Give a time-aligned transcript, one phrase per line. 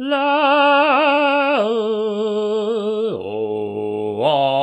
[0.00, 1.58] La,
[3.18, 4.58] oh, ah.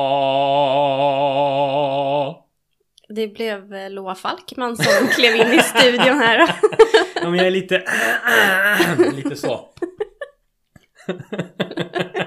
[3.09, 6.55] Det blev eh, Loa Falkman som klev in i studion här.
[7.15, 7.83] Ja, men jag är lite...
[9.15, 9.69] lite så.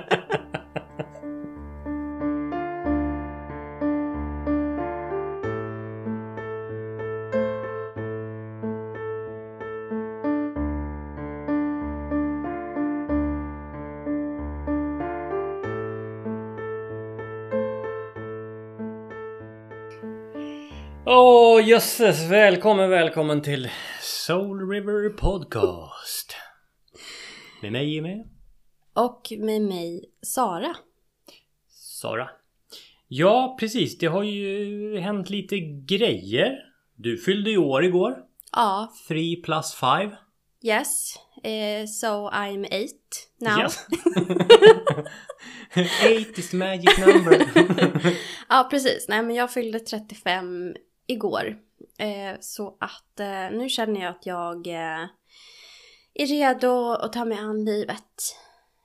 [21.68, 22.31] jösses!
[22.31, 26.36] Välkommen, välkommen till Soul River Podcast.
[27.63, 28.25] Med mig Jimmy.
[28.95, 30.76] Och med mig Sara.
[31.71, 32.31] Sara.
[33.09, 33.98] Ja, precis.
[33.98, 36.56] Det har ju hänt lite grejer.
[36.97, 38.17] Du fyllde ju år igår.
[38.53, 38.92] Ja.
[39.09, 40.11] 3 plus 5.
[40.62, 41.17] Yes.
[41.37, 43.59] Uh, so I'm eight now.
[43.59, 43.87] Yes.
[46.05, 47.47] Eight is the magic number.
[48.48, 49.09] ja, precis.
[49.09, 50.75] Nej, men jag fyllde 35
[51.09, 51.57] igår.
[51.99, 55.07] Eh, så att eh, nu känner jag att jag eh,
[56.15, 58.37] är redo att ta mig an livet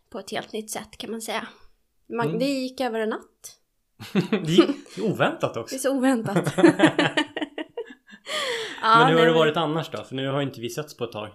[0.10, 1.48] på ett helt nytt sätt kan man säga.
[2.10, 2.40] Man, Mm.
[2.40, 3.60] Det gick över en natt.
[4.32, 5.76] det gick oväntat Det också.
[5.76, 6.58] är så oväntat.
[8.82, 10.04] Men hur har det varit annars då?
[10.04, 11.30] För nu har inte vi setts på ett tag.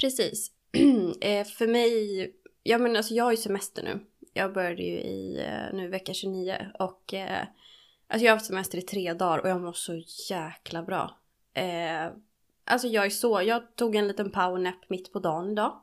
[0.00, 0.50] Precis.
[1.58, 4.00] för mig, ja men alltså jag har ju semester nu.
[4.32, 7.14] Jag började ju i nu vecka 29 och
[8.14, 11.18] alltså jag har haft semester i tre dagar och jag mår så jäkla bra.
[11.54, 12.12] Eh,
[12.64, 15.80] alltså jag är så, jag tog en liten powernap mitt på dagen idag.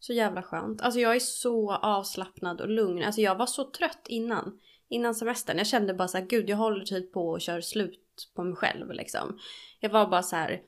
[0.00, 0.82] Så jävla skönt.
[0.82, 3.04] Alltså jag är så avslappnad och lugn.
[3.04, 4.60] Alltså jag var så trött innan.
[4.88, 5.58] Innan semestern.
[5.58, 8.56] Jag kände bara så här, gud jag håller typ på och kör slut på mig
[8.56, 9.38] själv liksom.
[9.80, 10.60] Jag var bara så här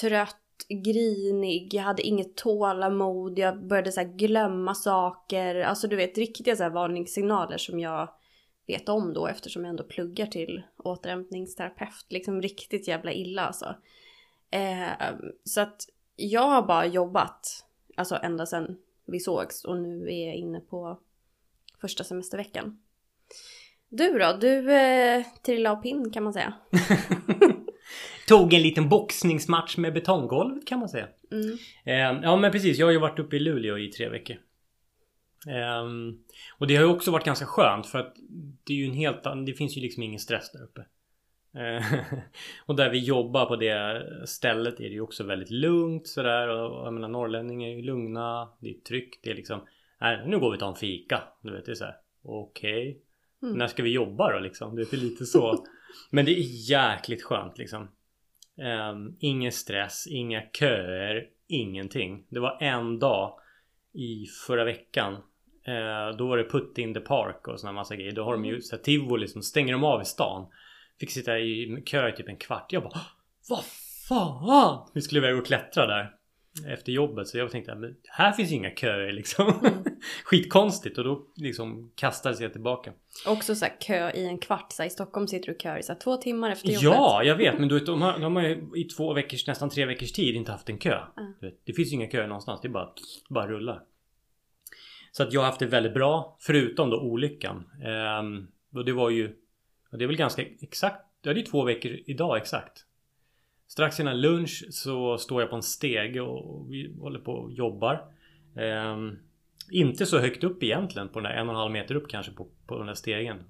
[0.00, 0.36] trött,
[0.68, 5.60] grinig, jag hade inget tålamod, jag började så här glömma saker.
[5.60, 8.08] Alltså du vet riktiga så här varningssignaler som jag
[8.70, 12.06] vet om då eftersom jag ändå pluggar till återhämtningsterapeut.
[12.08, 13.74] Liksom riktigt jävla illa alltså.
[14.50, 15.14] Eh,
[15.44, 15.86] så att
[16.16, 17.66] jag har bara jobbat,
[17.96, 18.76] alltså ända sedan
[19.06, 21.00] vi sågs och nu är jag inne på
[21.80, 22.80] första semesterveckan.
[23.88, 24.36] Du då?
[24.40, 26.54] Du eh, trillade av pinn kan man säga.
[28.28, 31.08] Tog en liten boxningsmatch med betonggolvet kan man säga.
[31.30, 31.58] Mm.
[31.84, 34.36] Eh, ja men precis, jag har ju varit uppe i Luleå i tre veckor.
[35.48, 36.18] Ehm,
[36.58, 38.16] och det har ju också varit ganska skönt för att
[38.64, 40.84] det är ju en helt annan, det finns ju liksom ingen stress där uppe.
[41.54, 42.02] Eh,
[42.66, 46.86] och där vi jobbar på det stället är det ju också väldigt lugnt sådär och
[46.86, 49.60] jag menar norrlänningar är ju lugna, det är tryggt, det är liksom
[50.00, 51.22] Nej, nu går vi och tar en fika.
[51.42, 53.02] Du vet, det är såhär Okej.
[53.42, 53.58] Mm.
[53.58, 54.76] När ska vi jobba då liksom?
[54.76, 55.66] Det är lite så.
[56.10, 57.88] Men det är jäkligt skönt liksom.
[58.92, 62.26] Um, ingen stress, inga köer, ingenting.
[62.28, 63.38] Det var en dag
[63.92, 65.16] i förra veckan.
[65.64, 68.12] Eh, då var det put in the park och såna massa grejer.
[68.12, 70.46] Då har de ju så här tivoli som stänger de av i stan.
[71.00, 72.72] Fick sitta i kö i typ en kvart.
[72.72, 73.00] Jag bara
[73.48, 73.64] Vad
[74.08, 74.88] fan!
[74.94, 76.14] Vi skulle iväg och klättra där.
[76.68, 79.52] Efter jobbet så jag tänkte men här finns ju inga köer liksom.
[80.24, 82.92] Skitkonstigt och då liksom kastades jag tillbaka.
[83.26, 84.72] Också så här kö i en kvart.
[84.72, 86.82] Så här, I Stockholm sitter du i kö i så här, två timmar efter jobbet.
[86.82, 87.58] Ja, jag vet.
[87.58, 90.34] Men du vet, de har, de har ju i två veckors, nästan tre veckors tid
[90.34, 90.98] inte haft en kö.
[91.18, 91.32] Mm.
[91.40, 92.60] Vet, det finns ju inga köer någonstans.
[92.60, 92.88] Det är bara,
[93.28, 93.82] bara rullar.
[95.10, 96.36] Så att jag har haft det väldigt bra.
[96.40, 97.70] Förutom då olyckan.
[97.84, 99.36] Ehm, och det var ju...
[99.90, 101.04] Det är väl ganska exakt...
[101.22, 102.84] Ja, det är två veckor idag exakt.
[103.66, 108.04] Strax innan lunch så står jag på en stege och vi håller på och jobbar.
[108.56, 109.18] Ehm,
[109.70, 112.32] inte så högt upp egentligen på den där en och en halv meter upp kanske
[112.32, 113.44] på, på den där stegen.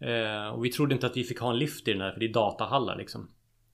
[0.00, 2.20] Eh, och vi trodde inte att vi fick ha en lift i den här för
[2.20, 3.30] det är datahallar liksom.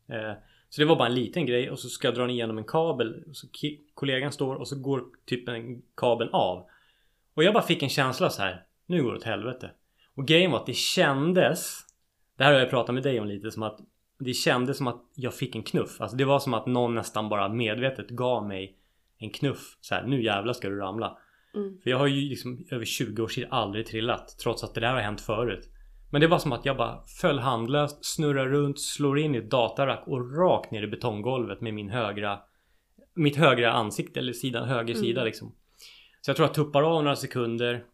[0.08, 0.32] Eh,
[0.68, 3.24] så det var bara en liten grej och så ska jag dra igenom en kabel.
[3.28, 3.46] Och så
[3.94, 6.66] kollegan står och så går typ en kabeln av.
[7.34, 8.62] Och jag bara fick en känsla så här.
[8.86, 9.70] Nu går det åt helvete.
[10.14, 11.80] Och grejen var att det kändes.
[12.38, 13.78] Det här har jag pratat med dig om lite som att
[14.18, 16.00] det kändes som att jag fick en knuff.
[16.00, 18.78] Alltså det var som att någon nästan bara medvetet gav mig
[19.18, 19.76] en knuff.
[19.80, 21.18] Så här, nu jävlar ska du ramla.
[21.54, 21.78] Mm.
[21.82, 24.38] För jag har ju liksom över 20 års tid aldrig trillat.
[24.42, 25.70] Trots att det där har hänt förut.
[26.12, 29.50] Men det var som att jag bara föll handlöst, snurrar runt, slår in i ett
[29.50, 32.38] datarack och rakt ner i betonggolvet med min högra
[33.16, 35.04] Mitt högra ansikte eller sida, höger Mm.
[35.04, 35.54] sida liksom.
[36.24, 37.84] Så jag tror jag tuppar av några sekunder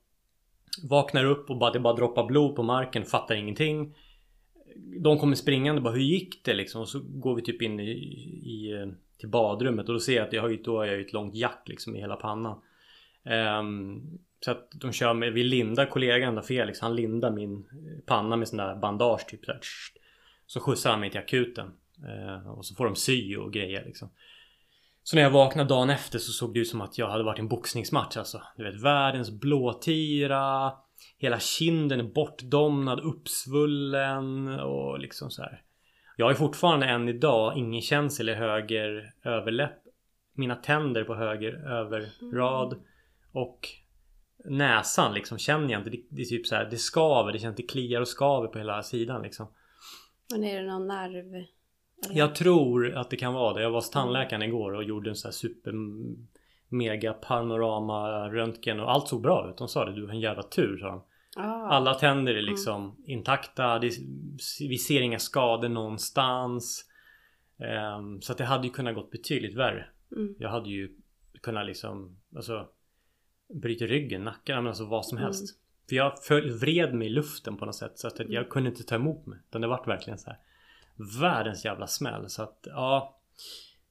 [0.83, 3.95] Vaknar upp och bara, det bara droppar blod på marken, fattar ingenting.
[5.03, 6.55] De kommer springande och bara hur gick det?
[6.55, 6.81] liksom?
[6.81, 8.87] Och så går vi typ in i, i
[9.19, 11.13] till badrummet och då ser jag att jag har ju, då har jag ju ett
[11.13, 12.61] långt jack liksom i hela pannan.
[13.61, 17.65] Um, Så att de kör med, vi lindar kollegan då Felix, han lindar min
[18.07, 19.61] panna med sån där bandage typ så, här,
[20.47, 21.73] så skjutsar han mig till akuten.
[22.05, 24.09] Uh, Och så får de sy och grejer liksom.
[25.11, 27.39] Så när jag vaknade dagen efter så såg det ut som att jag hade varit
[27.39, 28.43] i en boxningsmatch alltså.
[28.57, 30.73] Du vet världens blåtira.
[31.19, 35.63] Hela kinden är bortdomnad, uppsvullen och liksom så här.
[36.17, 39.79] Jag har fortfarande än idag ingen känsel i höger överläpp.
[40.35, 42.81] Mina tänder på höger överrad.
[43.33, 43.69] Och
[44.45, 45.91] näsan liksom känner jag inte.
[45.91, 47.33] Det, det är typ så här, det skaver.
[47.33, 49.47] Det känns det kliar och skaver på hela sidan liksom.
[50.33, 51.47] Men är det någon nerv?
[52.09, 53.63] Jag tror att det kan vara det.
[53.63, 55.73] Jag var hos tandläkaren igår och gjorde en sån här super
[56.69, 59.57] mega panorama röntgen och allt såg bra ut.
[59.59, 61.03] De sa det, du har en jävla tur sa de.
[61.37, 61.67] Ah.
[61.69, 63.79] Alla tänder är liksom intakta.
[63.79, 63.91] Det,
[64.61, 66.85] vi ser inga skador någonstans.
[67.59, 69.87] Ehm, så att det hade ju kunnat gått betydligt värre.
[70.17, 70.35] Mm.
[70.39, 70.97] Jag hade ju
[71.43, 72.69] kunnat liksom Alltså
[73.55, 75.25] Bryta ryggen, nacken, men alltså vad som Mm.
[75.27, 75.59] helst.
[75.89, 77.99] För jag föll, vred mig i luften på något sätt.
[77.99, 79.39] Så att jag kunde inte ta emot mig.
[79.49, 80.39] Utan det vart verkligen så här
[81.21, 82.29] Världens jävla smäll.
[82.29, 83.17] Så att ja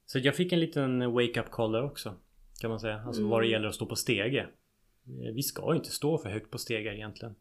[0.06, 2.14] Så jag fick en liten wake-up call där också.
[2.60, 3.02] Kan man säga.
[3.06, 3.52] Alltså vad det Mm.
[3.52, 4.40] gäller att stå på stege.
[4.40, 7.34] Eh, Vi ska ju inte stå för högt på stegar egentligen.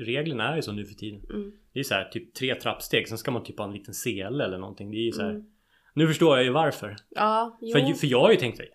[0.00, 1.20] Reglerna är ju så nu för tiden.
[1.30, 1.52] Mm.
[1.72, 3.08] Det är så här typ tre trappsteg.
[3.08, 4.90] Sen ska man typ ha en liten sele eller någonting.
[4.90, 5.30] Det är ju så här.
[5.30, 5.46] Mm.
[5.94, 6.96] Nu förstår jag ju varför.
[7.08, 7.72] Ja, jo.
[7.72, 8.74] För, för jag har ju tänkt såhär, äh,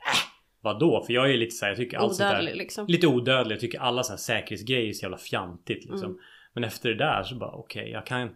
[0.61, 1.03] vadå?
[1.05, 2.87] För jag är lite såhär, jag tycker allt sånt Odödlig där, liksom.
[2.87, 3.53] Lite odödlig.
[3.55, 6.09] Jag tycker alla här säkerhetsgrejer är så jävla fjantigt liksom.
[6.11, 6.19] Mm.
[6.53, 8.29] Men efter det där så bara okej, jag kan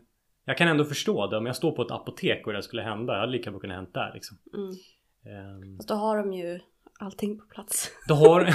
[0.46, 1.38] Jag kan ändå förstå det.
[1.38, 3.14] Om jag står på ett apotek och det skulle hända.
[3.14, 4.38] Jag hade lika bra kunnat hänt där liksom.
[4.54, 5.78] Mm.
[5.78, 6.60] Fast då har de ju
[7.00, 7.92] allting på plats.
[8.08, 8.50] Då har...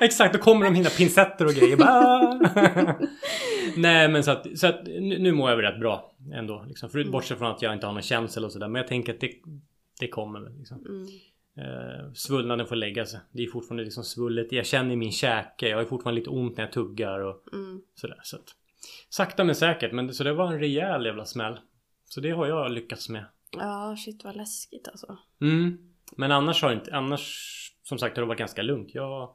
[0.00, 1.76] Exakt, då kommer de hinna pincetter och grejer.
[3.76, 6.64] Nej men så att, så att nu, nu mår jag väl rätt bra ändå.
[6.68, 6.90] Liksom.
[6.90, 7.10] För, Mm.
[7.12, 8.68] bortsett från att jag inte har någon känsel och sådär.
[8.68, 9.30] Men jag tänker att det,
[10.00, 10.58] det kommer väl.
[10.58, 10.86] Liksom.
[10.86, 11.06] Mm.
[11.58, 13.20] Eh, svullnaden får lägga sig.
[13.32, 14.52] Det är fortfarande liksom svullet.
[14.52, 15.68] Jag känner min käke.
[15.68, 17.80] Jag har fortfarande lite ont när jag tuggar och Mm.
[17.94, 18.20] sådär.
[18.22, 18.44] Så att,
[19.08, 19.92] sakta men säkert.
[19.92, 21.58] Men så det var en rejäl jävla smäll.
[22.04, 23.24] Så det har jag lyckats med.
[23.56, 25.16] Ja, shit vad läskigt alltså.
[25.40, 25.78] Mm.
[26.16, 27.50] Men annars har inte, annars
[27.82, 28.94] som sagt har det varit ganska lugnt.
[28.94, 29.30] Jag har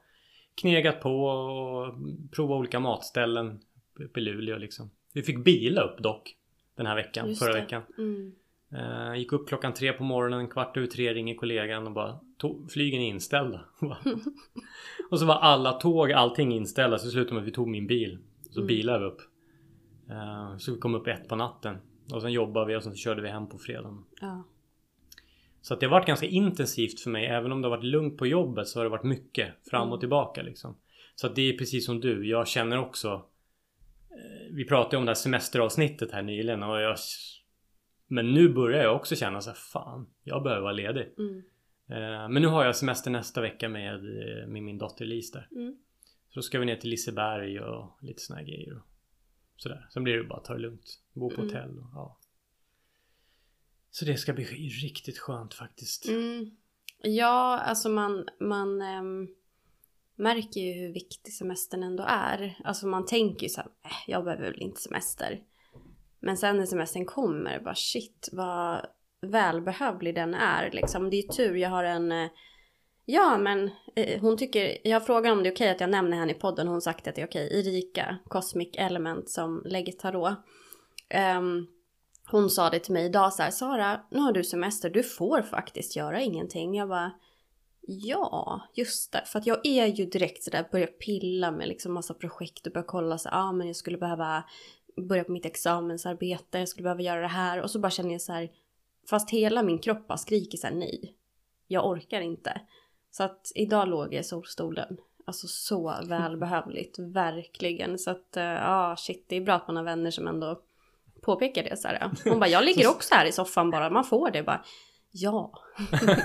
[0.62, 1.94] knegat på och
[2.32, 3.60] provat olika matställen
[4.00, 4.92] uppe i Luleå liksom.
[5.14, 6.36] Vi fick bila upp dock
[6.78, 7.60] den här veckan, Just förra det.
[7.62, 7.82] veckan.
[7.98, 8.32] Mm.
[8.74, 12.68] Eh, gick upp klockan tre på morgonen, kvart över tre ringer kollegan och bara "To-
[12.70, 13.62] Flygen är inställda.
[15.12, 16.98] och så var alla tåg, allting inställda.
[17.00, 18.18] Så slutade med att vi tog min bil.
[18.52, 18.68] Så Mm.
[18.68, 19.22] bilade vi upp.
[20.10, 21.78] Eh, så vi kom upp ett på natten.
[22.14, 24.06] Och sen jobbade vi och sen körde vi hem på fredagen.
[24.22, 24.44] Ja.
[25.62, 27.26] Så att det har varit ganska intensivt för mig.
[27.26, 29.88] Även om det har varit lugnt på jobbet så har det varit mycket fram och
[29.88, 30.00] Mm.
[30.00, 30.78] tillbaka liksom.
[31.16, 32.28] Så att det är precis som du.
[32.28, 33.26] Jag känner också
[34.10, 36.98] eh, Vi pratade om det här semesteravsnittet här nyligen och jag
[38.08, 41.14] Men nu börjar jag också känna så här, fan Jag behöver vara ledig.
[41.18, 41.38] Mm.
[41.90, 44.04] Eh, Men nu har jag semester nästa vecka med,
[44.48, 45.48] med min dotter Lis där.
[45.52, 45.76] Mm.
[46.30, 48.82] Så då ska vi ner till Liseberg och lite såna här grejer.
[49.60, 49.88] Sådär.
[49.94, 51.00] Sen blir det bara att ta det lugnt.
[51.14, 51.48] Bo på Mm.
[51.48, 52.18] hotell och ja.
[53.92, 54.44] Så det ska bli
[54.84, 56.08] riktigt skönt faktiskt.
[56.08, 56.52] Mm.
[57.02, 59.28] Ja, alltså man, man ehm,
[60.16, 62.60] märker ju hur viktig semestern ändå är.
[62.64, 65.44] Alltså man tänker ju så här, äh, jag behöver väl inte semester.
[66.20, 68.86] Men sen när semestern kommer, bara shit vad
[69.22, 71.10] välbehövlig den är liksom.
[71.10, 72.30] Det är tur, jag har en eh,
[73.12, 76.32] Ja men eh, hon tycker, jag frågar om det är okej att jag nämner henne
[76.32, 77.60] i podden, hon har sagt att det är okej.
[77.60, 80.34] Erika, Cosmic Element som lägger tarot.
[81.38, 81.68] Um,
[82.32, 85.42] hon sa det till mig idag så här, Sara, nu har du semester, du får
[85.42, 86.76] faktiskt göra ingenting.
[86.76, 87.12] Jag bara,
[87.82, 89.24] ja, just det.
[89.26, 92.88] För att jag är ju direkt sådär, börjar pilla med liksom massa projekt och börjar
[92.88, 94.44] kolla så ja ah, men jag skulle behöva
[95.10, 97.62] börja på mitt examensarbete, jag skulle behöva göra det här.
[97.62, 98.50] Och så bara känner jag så här,
[99.10, 101.16] fast hela min kropp bara skriker så här, nej,
[101.68, 102.62] jag orkar inte.
[103.12, 104.98] Så att idag låg jag i solstolen.
[105.26, 107.98] Alltså så välbehövligt, verkligen.
[107.98, 110.62] Så att ja, ah, shit, det är bra att man har vänner som ändå
[111.22, 112.12] påpekar det så här.
[112.24, 114.64] Hon bara, jag ligger också här i soffan bara, man får det bara.
[115.12, 115.52] Ja.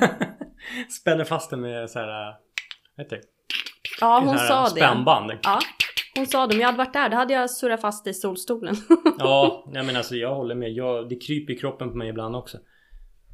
[1.01, 2.35] Spänner fast den med så här.
[2.97, 3.23] Vad heter det?
[4.01, 4.81] Ja, hon här sa det.
[4.81, 5.33] Spännband.
[5.43, 5.61] Ja,
[6.17, 6.55] hon sa det.
[6.55, 8.77] Om jag hade varit där, då hade jag surrat fast i solstolen.
[9.19, 10.73] Ja, nej men alltså jag håller med.
[10.73, 12.59] Jag, det kryper i kroppen på mig ibland också.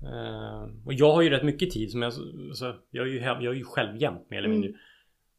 [0.02, 2.12] Eh, och jag har ju rätt mycket tid som jag,
[2.48, 4.68] alltså, jag, är ju, jag är ju självjämt mer eller mindre.
[4.68, 4.80] Mm.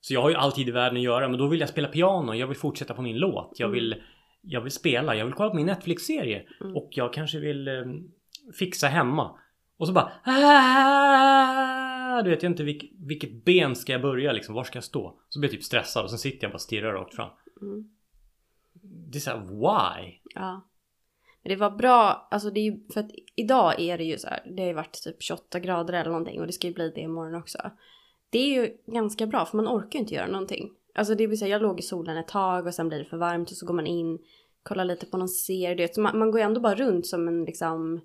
[0.02, 1.88] Så jag har ju all tid i världen att göra men då vill jag spela
[1.88, 3.56] piano, jag vill fortsätta på min låt.
[3.60, 3.74] Jag Mm.
[3.80, 3.96] vill,
[4.42, 6.44] jag vill spela, jag vill kolla på min Netflix-serie.
[6.62, 6.76] Mm.
[6.78, 7.74] Och jag kanske vill eh,
[8.60, 9.38] fixa hemma.
[9.78, 14.56] Och så bara "Ah!" Du vet jag inte vilk, vilket ben ska jag börja liksom,
[14.56, 15.20] var ska jag stå?
[15.30, 17.30] Så blir jag typ stressad och sen sitter jag bara och stirrar rakt fram.
[17.62, 17.90] Mm.
[19.12, 20.14] Det är såhär why?
[20.36, 20.68] Ja.
[21.44, 24.28] Men det var bra, alltså det är ju, för att idag är det ju så
[24.28, 26.92] här, det har ju varit typ 28 grader eller någonting och det ska ju bli
[26.96, 27.72] det imorgon också.
[28.30, 30.70] Det är ju ganska bra för man orkar ju inte göra någonting.
[30.96, 33.18] Alltså det vill säga jag låg i solen ett tag och sen blir det för
[33.18, 34.20] varmt och så går man in,
[34.64, 35.94] kollar lite på någon serie.
[35.94, 38.02] Så man, man går ju ändå bara runt som en liksom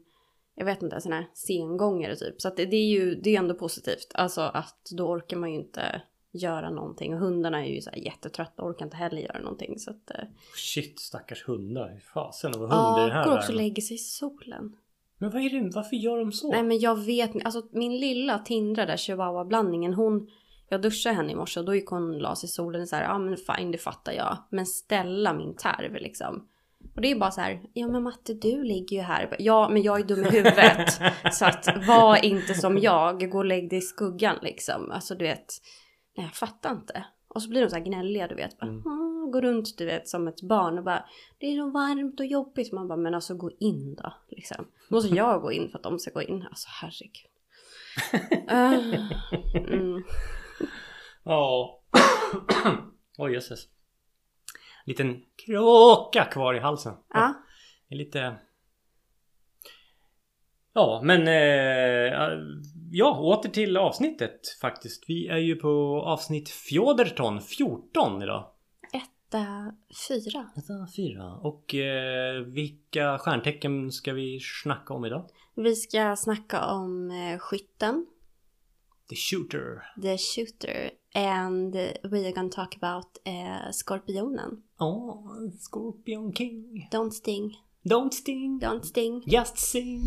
[0.54, 2.40] jag vet inte, sån här sengångare typ.
[2.40, 4.10] Så att det, det är ju, det är ändå positivt.
[4.14, 6.02] Alltså att då orkar man ju inte
[6.36, 7.14] göra någonting.
[7.14, 9.78] Och hundarna är ju så här jättetrötta och orkar inte heller göra någonting.
[9.78, 10.24] Så att, eh,
[10.54, 12.00] Shit stackars hundar.
[12.14, 14.76] Fasen av hund i den ja, här går också och lägger sig i solen.
[15.18, 15.70] Men vad är det?
[15.74, 16.50] Varför gör de så?
[16.50, 20.28] Nej men jag vet inte, alltså min lilla Tindra där, chihuahua-blandningen, hon...
[20.68, 22.96] Jag duschade henne i morse och då gick hon och la sig i solen så
[22.96, 24.38] här, ja men fine det fattar jag.
[24.50, 26.48] Men ställa min tarv liksom.
[26.94, 29.36] Och det är bara så här, ja men Matte du ligger ju här.
[29.38, 31.00] Ja men jag är dum i huvudet.
[31.32, 34.90] så att var inte som jag, gå och lägg dig i skuggan liksom.
[34.90, 35.54] Alltså du vet,
[36.16, 37.04] nej jag fattar inte.
[37.28, 38.58] Och så blir de så här gnälliga du vet.
[38.58, 38.86] Bara, Mm.
[38.86, 41.04] "Ah", Går runt du vet som ett barn och bara
[41.38, 42.72] Det är så varmt och jobbigt.
[42.72, 44.12] Man bara men alltså gå in då.
[44.28, 44.66] Liksom.
[44.88, 46.42] Måste jag gå in för att de ska gå in.
[46.42, 47.30] Alltså herregud.
[48.50, 49.06] Uh,
[49.72, 50.04] mm.
[51.24, 51.80] Ja.
[53.18, 53.68] Oj jösses.
[54.84, 56.94] Liten kråka kvar i halsen.
[57.08, 57.34] Ja.
[57.88, 58.36] Det är lite...
[60.72, 62.30] Ja men eh,
[62.90, 65.04] ja åter till avsnittet faktiskt.
[65.08, 68.50] Vi är ju på avsnitt Fjodorton 14 idag.
[68.92, 69.72] Etta,
[70.08, 70.50] fyra.
[70.54, 71.34] Detta fyra.
[71.34, 75.28] Och eh, vilka stjärntecken ska vi snacka om idag?
[75.54, 78.06] Vi ska snacka om eh, skytten.
[79.08, 79.82] The Shooter.
[80.02, 80.90] The shooter.
[81.14, 84.62] And we are gonna talk about eh, skorpionen.
[84.78, 85.22] Ja,
[85.58, 86.88] Scorpion King.
[86.92, 87.56] Don't sting.
[87.82, 88.60] Don't sting.
[88.60, 89.22] Don't sting.
[89.26, 90.00] Just sing.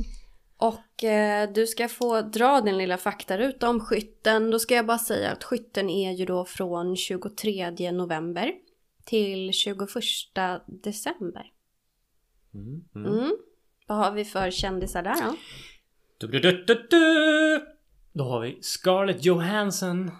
[0.59, 4.51] Och eh, du ska få dra din lilla faktaruta om skytten.
[4.51, 8.53] Då ska jag bara säga att skytten är ju då från 23 november
[9.05, 9.79] till 21
[10.65, 11.51] december.
[12.53, 13.13] Mm, mm.
[13.13, 13.31] Mm.
[13.87, 15.35] Vad har vi för kändisar där då?
[16.27, 17.65] Du, du, du.
[18.13, 20.11] Då har vi Scarlett Johansson.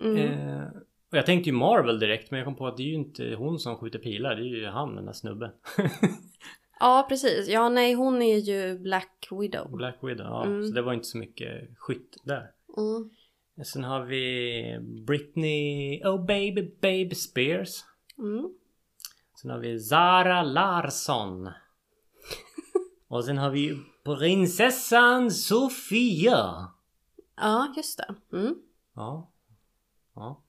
[0.00, 0.16] Mm.
[0.16, 0.66] Eh,
[1.10, 3.34] och jag tänkte ju Marvel direkt men jag kom på att det är ju inte
[3.38, 4.36] hon som skjuter pilar.
[4.36, 5.50] Det är ju han den där snubben.
[6.80, 7.48] Ja, precis.
[7.48, 9.76] Ja, nej, hon är ju Black Widow.
[9.76, 10.26] Black Widow.
[10.26, 10.66] Ja, Mm.
[10.66, 12.50] så det var inte så mycket skytt där.
[12.76, 13.10] Mm.
[13.64, 17.84] Sen har vi Britney Oh Baby Baby Spears.
[18.18, 18.50] Mm.
[19.42, 21.48] Sen har vi Zara Larsson.
[23.08, 26.68] Och sen har vi prinsessan Sofia.
[27.36, 28.36] Ja, just det.
[28.36, 28.54] Mm.
[28.94, 29.30] Ja.
[30.14, 30.42] ja.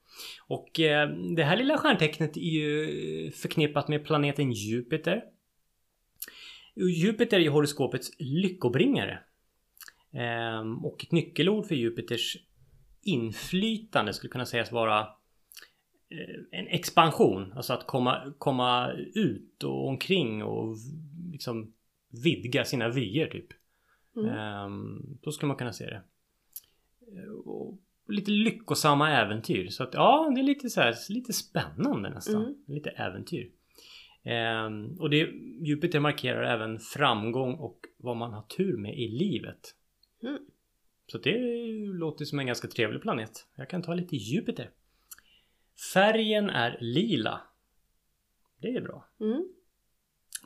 [0.48, 5.24] Och eh, det här lilla stjärntecknet är ju förknippat med planeten Jupiter.
[6.78, 9.20] Jupiter är horoskopets lyckobringare.
[10.14, 12.38] Ehm, och ett nyckelord för Jupiters
[13.02, 15.00] inflytande skulle kunna sägas vara
[16.10, 17.54] eh, en expansion.
[17.54, 20.78] Alltså att komma, komma ut och omkring och
[21.32, 21.74] liksom
[22.24, 23.48] vidga sina vyer typ.
[24.16, 24.30] Mm.
[24.30, 26.02] Ehm, då skulle man kunna se det.
[27.18, 29.68] Eh, Och lite lyckosamma äventyr.
[29.70, 32.42] Så att ja, det är lite så här, lite spännande nästan.
[32.42, 32.56] Mm.
[32.68, 33.52] Lite äventyr.
[34.28, 35.18] Ehm, och det,
[35.62, 39.76] Jupiter markerar även framgång och vad man har tur med i livet.
[40.24, 40.38] Mm.
[41.12, 41.38] Så det
[41.94, 43.48] låter som en ganska trevlig planet.
[43.56, 44.72] Jag kan ta lite Jupiter.
[45.94, 47.42] Färgen är lila.
[48.62, 49.10] Det är bra.
[49.20, 49.48] Mm.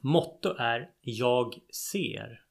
[0.01, 2.45] Motto är Jag ser.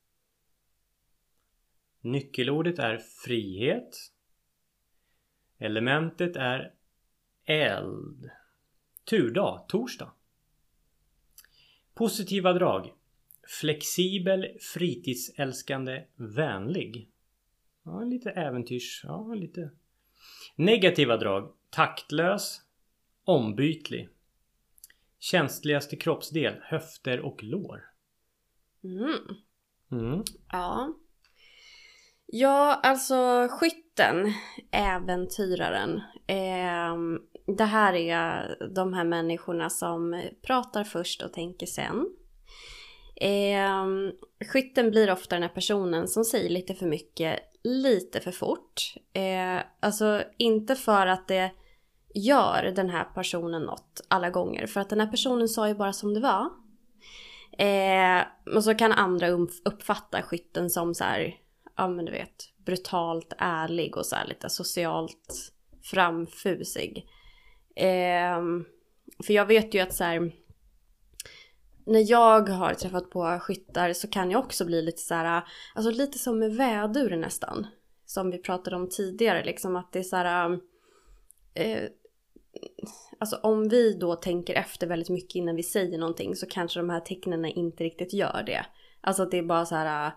[2.01, 4.13] Nyckelordet är frihet.
[5.59, 6.75] Elementet är
[7.45, 8.31] eld.
[9.05, 10.13] Turdag, torsdag.
[12.01, 12.93] Positiva drag.
[13.61, 17.11] Flexibel, fritidsälskande, vänlig.
[17.85, 19.01] Ja, lite äventyrs...
[19.05, 19.71] Ja, lite...
[20.57, 21.53] Negativa drag.
[21.71, 22.61] Taktlös,
[23.25, 24.09] ombytlig.
[25.19, 27.85] Känsligaste kroppsdel, höfter och lår.
[28.85, 29.37] Mm.
[29.93, 30.25] Mm.
[30.53, 30.95] Ja.
[32.27, 34.33] Ja, alltså skytten,
[34.71, 36.01] äventyraren.
[36.31, 36.97] Eh,
[37.57, 42.07] det här är de här människorna som pratar först och tänker sen.
[43.17, 43.87] Eh,
[44.47, 48.95] skytten blir ofta den här personen som säger lite för mycket, lite för fort.
[49.13, 51.51] Eh, alltså inte för att det
[52.15, 54.67] gör den här personen något alla gånger.
[54.67, 56.51] För att den här personen sa ju bara som det var.
[57.67, 58.23] Eh,
[58.57, 59.29] och så kan andra
[59.65, 61.35] uppfatta skytten som så här,
[61.77, 67.07] ja men du vet, brutalt ärlig och så här lite socialt framfusig.
[67.77, 68.41] Eh,
[69.27, 70.33] för jag vet ju att så här,
[71.87, 75.45] när jag har träffat på skyttar så kan jag också bli lite så här,
[75.75, 77.67] alltså lite som med vädur nästan.
[78.05, 80.59] Som vi pratade om tidigare, liksom att det är så här,
[81.55, 81.83] eh,
[83.19, 86.91] alltså om vi då tänker efter väldigt mycket innan vi säger någonting så kanske de
[86.91, 88.67] här tecknen inte riktigt gör det.
[89.01, 90.13] Alltså att det är bara så här,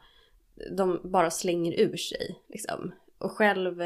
[0.77, 2.91] de bara slänger ur sig liksom.
[3.17, 3.81] Och själv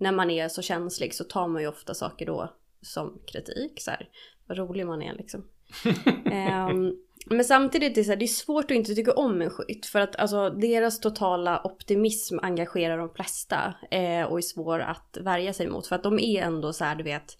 [0.00, 2.52] när man är så känslig så tar man ju ofta saker då
[2.82, 4.08] som kritik så här.
[4.46, 5.44] Vad rolig man är liksom.
[6.32, 6.92] Ehm,
[7.26, 9.86] men samtidigt är det, så här, det är svårt att inte tycka om en skytt.
[9.86, 13.74] För att alltså, deras totala optimism engagerar de flesta.
[13.90, 15.86] Eh, och är svår att värja sig mot.
[15.86, 17.38] För att de är ändå så här, du vet.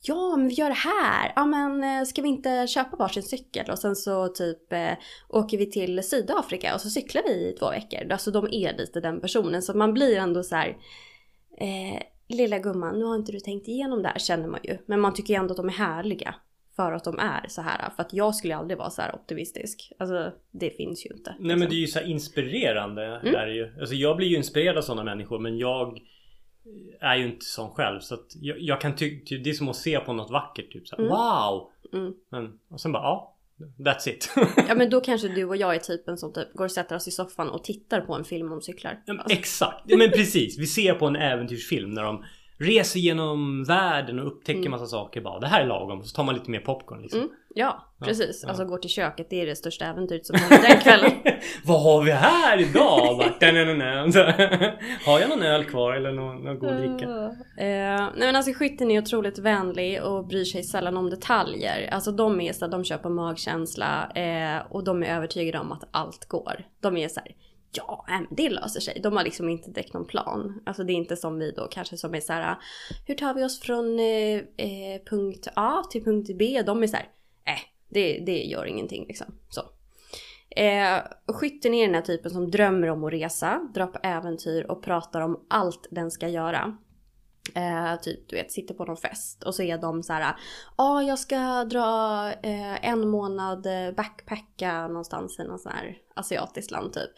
[0.00, 1.32] Ja, men vi gör det här.
[1.36, 3.70] Ja, men eh, ska vi inte köpa varsin cykel?
[3.70, 4.92] Och sen så typ eh,
[5.28, 8.12] åker vi till Sydafrika och så cyklar vi i två veckor.
[8.12, 9.62] Alltså de är lite den personen.
[9.62, 10.76] Så man blir ändå så här.
[11.58, 14.78] Eh, lilla gumman, nu har inte du tänkt igenom det här känner man ju.
[14.86, 16.34] Men man tycker ju ändå att de är härliga.
[16.76, 17.90] För att de är så här.
[17.96, 19.92] För att jag skulle aldrig vara så här optimistisk.
[19.98, 21.30] Alltså det finns ju inte.
[21.38, 21.70] Nej men liksom.
[21.70, 23.04] det är ju så här inspirerande.
[23.04, 23.34] Mm.
[23.34, 23.80] Är det ju.
[23.80, 25.98] Alltså jag blir ju inspirerad av sådana människor men jag
[27.00, 28.00] är ju inte sån själv.
[28.00, 30.72] Så att jag, jag kan tycka, det är som att se på något vackert.
[30.72, 31.16] Typ så här, Mm.
[31.16, 31.70] wow!
[31.92, 32.14] Mm.
[32.28, 33.31] Men, och sen bara ja,
[33.78, 34.30] that's it.
[34.68, 37.08] Ja men då kanske du och jag är typen som typ går och sätter oss
[37.08, 39.02] i soffan och tittar på en film om cyklar.
[39.06, 40.58] Ja, men Alltså, Exakt, Ja, men precis.
[40.58, 42.24] Vi ser på en äventyrsfilm när de
[42.58, 45.40] reser genom världen och upptäcker massa saker bara.
[45.40, 46.02] Det här är lagom.
[46.04, 47.20] Så tar man lite mer popcorn liksom.
[47.20, 48.40] mm, ja, precis.
[48.42, 48.48] ja.
[48.48, 51.10] Alltså går till köket, det är det största äventyret som händer den kvällen.
[51.64, 53.12] Vad har vi här idag?
[55.06, 57.04] Har jag någon öl kvar eller någon, någon god dricka?
[57.58, 61.88] Eh, nej men alltså skytten är otroligt vänlig och bryr sig sällan om detaljer.
[61.92, 65.88] Alltså de är så de kör på magkänsla eh, och de är övertygade om att
[65.90, 66.64] allt går.
[66.80, 67.32] De är så här,
[67.72, 69.00] ja det löser sig.
[69.02, 70.62] De har liksom inte direkt någon plan.
[70.66, 72.56] Alltså det är inte som vi då kanske som är så här,
[73.06, 76.62] hur tar vi oss från eh, eh punkt A till punkt B?
[76.66, 77.08] De är så här,
[77.44, 79.26] eh, det, det gör ingenting liksom.
[79.48, 79.62] Så.
[80.56, 84.82] Eh, skytten är den här typen som drömmer om att resa, Drar på äventyr och
[84.82, 86.76] pratar om allt den ska göra.
[87.54, 90.20] Eh, typ du vet, sitter på någon fest och så är de så här.
[90.20, 90.34] Ja,
[90.76, 96.70] ah, jag ska dra eh, en månad eh, backpacka någonstans i någon sån här asiatiskt
[96.70, 97.10] land typ.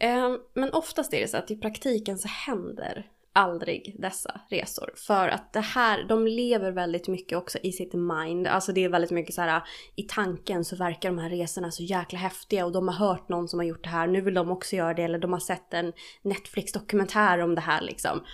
[0.00, 4.90] Ehm, men oftast är det så att i praktiken så händer aldrig dessa resor.
[4.96, 8.46] För att det här, de lever väldigt mycket också i sitt mind.
[8.46, 9.62] Alltså det är väldigt mycket så här
[9.96, 13.48] i tanken så verkar de här resorna så jäkla häftiga och de har hört någon
[13.48, 14.06] som har gjort det här.
[14.06, 17.80] Nu vill de också göra det eller de har sett en Netflix-dokumentär om det här
[17.80, 18.24] liksom.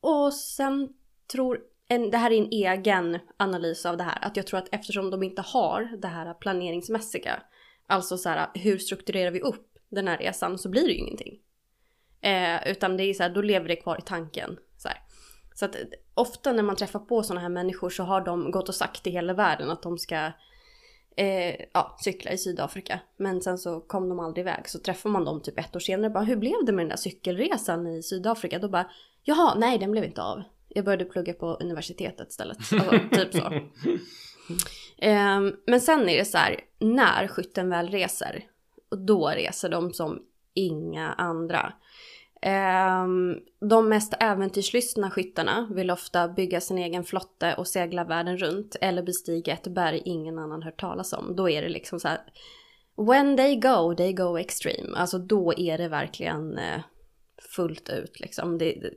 [0.00, 0.88] Och sen
[1.32, 4.68] tror, en, det här är en egen analys av det här, att jag tror att
[4.72, 7.42] eftersom de inte har det här planeringsmässiga,
[7.86, 11.38] alltså så här hur strukturerar vi upp den här resan så blir det ju ingenting.
[12.20, 14.58] Eh, utan det är så här, då lever det kvar i tanken.
[14.76, 14.98] Så, här.
[15.54, 15.82] så att eh,
[16.14, 19.10] ofta när man träffar på sådana här människor så har de gått och sagt i
[19.10, 20.32] hela världen att de ska
[21.16, 23.00] eh, ja, cykla i Sydafrika.
[23.16, 24.68] Men sen så kom de aldrig iväg.
[24.68, 26.96] Så träffar man dem typ ett år senare bara, hur blev det med den där
[26.96, 28.58] cykelresan i Sydafrika?
[28.58, 28.90] Då bara,
[29.22, 30.42] jaha, nej den blev inte av.
[30.68, 32.58] Jag började plugga på universitetet istället.
[32.58, 33.52] Alltså, typ så.
[34.98, 38.44] Ehm, men sen är det så här, när skytten väl reser,
[38.90, 40.22] och då reser de som
[40.54, 41.72] inga andra.
[42.42, 48.76] Ehm, de mest äventyrslystna skyttarna vill ofta bygga sin egen flotte och segla världen runt
[48.80, 51.36] eller bestiga ett berg ingen annan hört talas om.
[51.36, 52.20] Då är det liksom så här.
[52.96, 54.96] When they go, they go extreme.
[54.96, 56.80] Alltså då är det verkligen eh,
[57.56, 58.58] fullt ut liksom.
[58.58, 58.92] Det,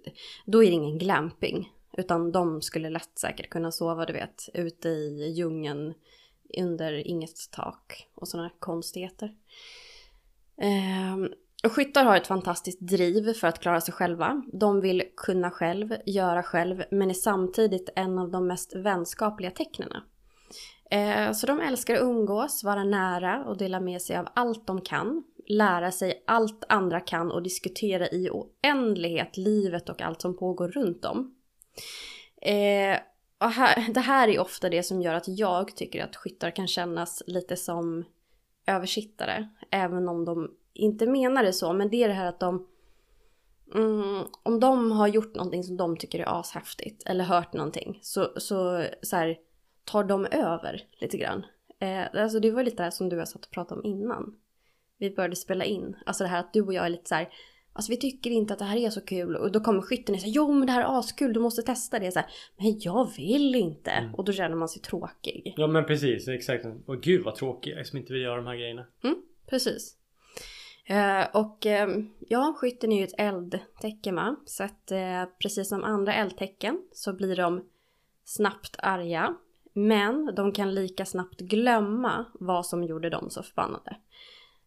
[0.46, 1.72] då är det ingen glamping.
[1.98, 5.94] Utan de skulle lätt säkert kunna sova, du vet, ute i djungeln
[6.58, 9.36] under inget tak och sådana konstigheter.
[10.64, 14.44] Eh, skyttar har ett fantastiskt driv för att klara sig själva.
[14.54, 20.04] De vill kunna själv, göra själv, men är samtidigt en av de mest vänskapliga tecknena.
[20.92, 24.82] Eh, så de älskar att umgås, vara nära och dela med sig av allt de
[24.82, 25.24] kan.
[25.48, 31.02] Lära sig allt andra kan och diskutera i oändlighet livet och allt som pågår runt
[31.02, 31.36] dem.
[32.42, 32.98] Eh,
[33.38, 36.68] och här, det här är ofta det som gör att jag tycker att skyttar kan
[36.68, 38.06] kännas lite som
[38.66, 39.50] översittare.
[39.70, 42.68] Även om de inte menar det så, men det är det här att de...
[43.76, 48.32] Mm, om de har gjort någonting som de tycker är ashäftigt eller hört någonting så,
[48.38, 49.38] så, så här,
[49.86, 51.46] tar de över lite grann.
[51.80, 54.36] Eh, alltså det var lite det här som du har satt och pratat om innan.
[54.98, 55.96] Vi började spela in.
[56.06, 57.30] Alltså det här att du och jag är lite så här.
[57.74, 59.36] Alltså vi tycker inte att det här är så kul.
[59.36, 62.00] Och då kommer skytten och säger jo men det här är askul, du måste testa
[62.00, 62.12] det.
[62.12, 63.92] Så här, men jag vill inte.
[63.92, 64.16] Mm.
[64.16, 65.54] Och då känner man sig tråkig.
[65.58, 66.66] Ja men precis, exakt.
[66.86, 68.86] Och gud vad tråkigt jag som inte vill göra de här grejerna.
[69.50, 69.98] Precis.
[70.86, 74.36] Eh, och eh, ja, skytten är ju ett eldtecken va?
[74.46, 77.66] Så att eh, precis som andra eldtecken så blir de
[78.24, 79.36] snabbt arga.
[79.74, 83.96] Men de kan lika snabbt glömma vad som gjorde dem så förbannade.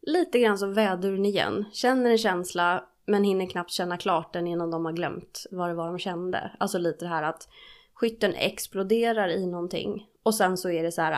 [0.01, 1.64] Lite grann som väduren igen.
[1.73, 5.75] Känner en känsla men hinner knappt känna klart den innan de har glömt vad det
[5.75, 6.51] var de kände.
[6.59, 7.49] Alltså lite det här att
[7.95, 11.12] skytten exploderar i någonting och sen så är det så här,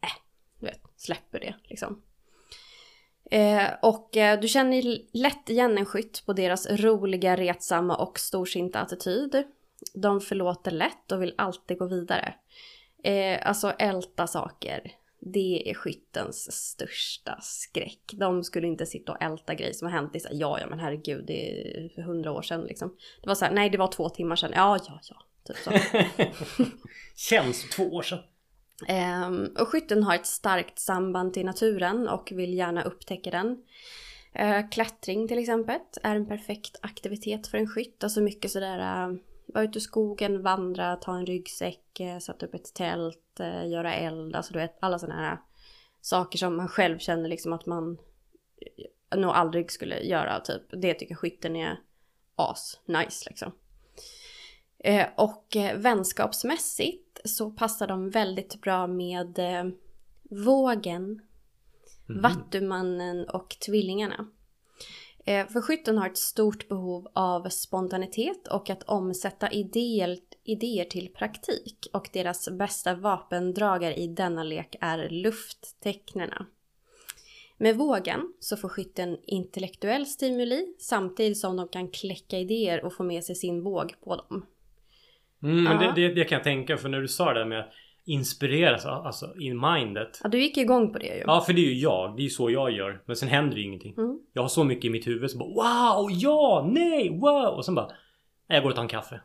[0.00, 0.08] äh,
[0.58, 2.02] du vet, släpper det liksom.
[3.30, 4.82] Eh, och eh, du känner
[5.16, 9.44] lätt igen en skytt på deras roliga, retsamma och storsinta attityd.
[9.94, 12.34] De förlåter lätt och vill alltid gå vidare.
[13.02, 14.92] Eh, alltså älta saker.
[15.20, 18.02] Det är skyttens största skräck.
[18.12, 20.12] De skulle inte sitta och älta grejer som har hänt.
[20.12, 22.96] Det är så här, ja, ja, men herregud, det är för hundra år sedan liksom.
[23.22, 24.52] Det var så här, nej, det var två timmar sedan.
[24.54, 25.16] Ja, ja, ja.
[25.44, 25.70] Typ så.
[27.16, 28.18] Känns två år sedan.
[28.88, 33.58] Ehm, och skytten har ett starkt samband till naturen och vill gärna upptäcka den.
[34.32, 38.04] Eh, klättring till exempel är en perfekt aktivitet för en skytt.
[38.04, 39.16] Alltså mycket sådär, uh,
[39.54, 43.94] vara ute i skogen, vandra, ta en ryggsäck, uh, sätta upp ett tält, uh, göra
[43.94, 44.36] eld.
[44.36, 45.38] Alltså du vet alla sådana här
[46.00, 47.98] saker som man själv känner liksom att man
[49.16, 50.62] nog aldrig skulle göra typ.
[50.70, 51.80] Det tycker skytten är
[52.36, 53.52] as nice liksom.
[54.78, 59.64] Eh, och eh, vänskapsmässigt så passar de väldigt bra med eh,
[60.30, 61.20] vågen,
[62.10, 62.22] Mhm.
[62.22, 64.26] Vattumannen och tvillingarna.
[65.30, 71.08] Eh, för skytten har ett stort behov av spontanitet och att omsätta idéer, idéer till
[71.08, 71.88] praktik.
[71.92, 76.46] Och deras bästa vapendragare i denna lek är lufttecknerna.
[77.56, 83.02] Med vågen så får skytten intellektuell stimuli samtidigt som de kan kläcka idéer och få
[83.02, 84.46] med sig sin våg på dem.
[85.42, 87.72] Mm, men det, det, det kan jag tänka för när du sa det där med
[88.04, 90.20] inspireras alltså in mindet.
[90.22, 91.22] Ja, du gick igång på det ju.
[91.26, 92.16] Ja för det är ju jag.
[92.16, 93.02] Det är ju så jag gör.
[93.06, 93.94] Men sen händer ju ingenting.
[93.98, 94.18] Mm.
[94.32, 97.54] Jag har så mycket i mitt huvud så bara wow, ja, nej, wow.
[97.56, 99.20] Och sen bara "Nej, jag går och tar en kaffe.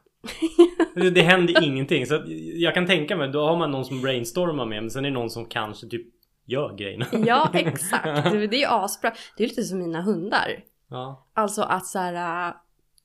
[0.96, 2.06] det, det händer ingenting.
[2.06, 2.24] Så
[2.56, 5.14] jag kan tänka mig, då har man någon som brainstormar med men sen är det
[5.14, 6.08] någon som kanske typ
[6.46, 7.06] gör grejerna.
[7.26, 8.32] Ja, exakt.
[8.32, 9.14] Det det är ju asbra.
[9.38, 10.64] Det är lite som mina hundar.
[10.90, 11.28] Ja.
[11.34, 12.54] Alltså att så här, äh,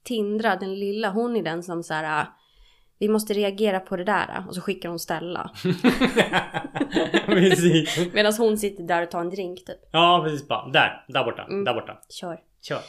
[0.04, 2.26] Tindra, den lilla, hon är den som så här, äh,
[3.00, 4.44] vi måste reagera på det där.
[4.48, 5.50] Och så skickar hon Stella.
[7.26, 8.12] precis.
[8.12, 9.78] Medan hon sitter där och tar en drink typ.
[9.92, 10.68] Ja precis bara.
[10.68, 11.64] Där, där borta, Mm.
[11.64, 11.98] där borta.
[12.08, 12.38] Kör.
[12.62, 12.80] Kör.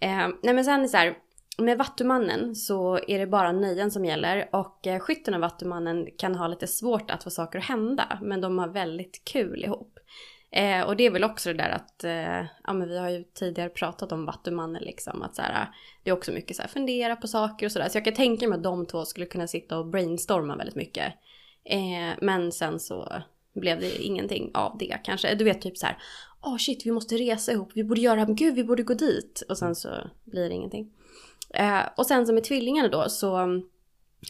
[0.00, 1.14] Eh, nej men sen är så här.
[1.58, 6.34] Med Vattumannen så är det bara nöjen som gäller och eh, skytten och Vattumannen kan
[6.34, 9.98] ha lite svårt att få saker att hända men de har väldigt kul ihop.
[10.50, 13.24] Eh, och det är väl också det där att, eh, ja men vi har ju
[13.24, 15.68] tidigare pratat om Vattumannen liksom att så här,
[16.02, 17.88] det är också mycket så här fundera på saker och sådär.
[17.88, 21.14] Så jag kan tänka mig att de två skulle kunna sitta och brainstorma väldigt mycket.
[21.64, 23.22] Eh, men sen så
[23.54, 25.34] blev det ingenting av det kanske.
[25.34, 25.96] Du vet typ så här,
[26.42, 29.42] åh oh shit vi måste resa ihop, vi borde göra, gud vi borde gå dit.
[29.48, 29.88] Och sen så
[30.24, 30.92] blir det ingenting.
[31.54, 33.60] Eh, och sen så med tvillingarna då så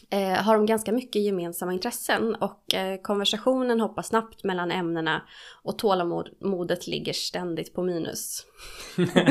[0.09, 5.21] eh, har de ganska mycket gemensamma intressen och eh, konversationen hoppar snabbt mellan ämnena
[5.63, 8.45] och tålamodet ligger ständigt på minus.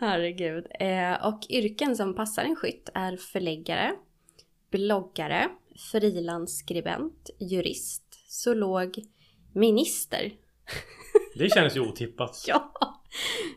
[0.00, 0.66] Herregud.
[0.80, 3.92] Eh, och yrken som passar en skytt är förläggare,
[4.70, 5.48] bloggare,
[5.90, 8.98] frilansskribent, jurist, zoolog,
[9.54, 10.32] minister.
[11.34, 12.44] Det känns ju otippat.
[12.48, 12.72] Ja.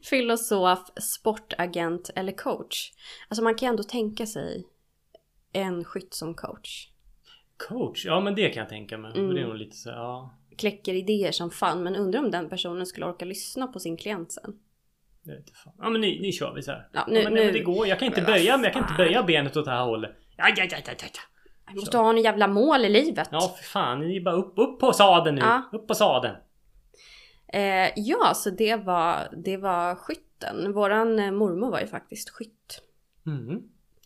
[0.04, 2.92] Filosof, sportagent eller coach.
[3.28, 4.68] Alltså man kan ju ändå tänka sig
[5.54, 6.88] en skytt som coach.
[7.70, 8.06] Coach?
[8.06, 9.12] Ja men det kan jag tänka mig.
[9.20, 9.34] Mm.
[9.36, 10.38] Det är nog lite så ja.
[10.58, 14.32] Kläcker idéer som fan men undrar om den personen skulle orka lyssna på sin klient
[14.32, 14.54] sen.
[15.24, 15.74] Jag vet fan.
[15.78, 16.88] Ja men nu, nu kör vi så här.
[16.94, 17.88] Ja, Ja, nu- men, nu- men det går.
[17.88, 20.12] Jag kan inte Men böja men jag kan inte böja benet åt det här hållet.
[20.38, 21.08] Ja, ja, ja, ja, ja, ja.
[21.68, 23.30] Jag måste ha en jävla mål i livet.
[23.32, 24.00] Ja för fan.
[24.00, 25.42] Ni är bara upp, upp på sadeln nu.
[25.42, 25.70] Ja.
[25.74, 26.36] Upp på sadeln.
[27.54, 30.74] Eh, ja, så det var, det var skytten.
[30.74, 32.82] Våran eh, mormor var ju faktiskt skytt.
[33.26, 33.62] Mm.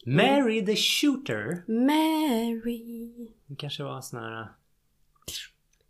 [0.06, 1.64] Mary the shooter.
[1.68, 3.12] Mary,
[3.48, 4.48] Det kanske var en sån här...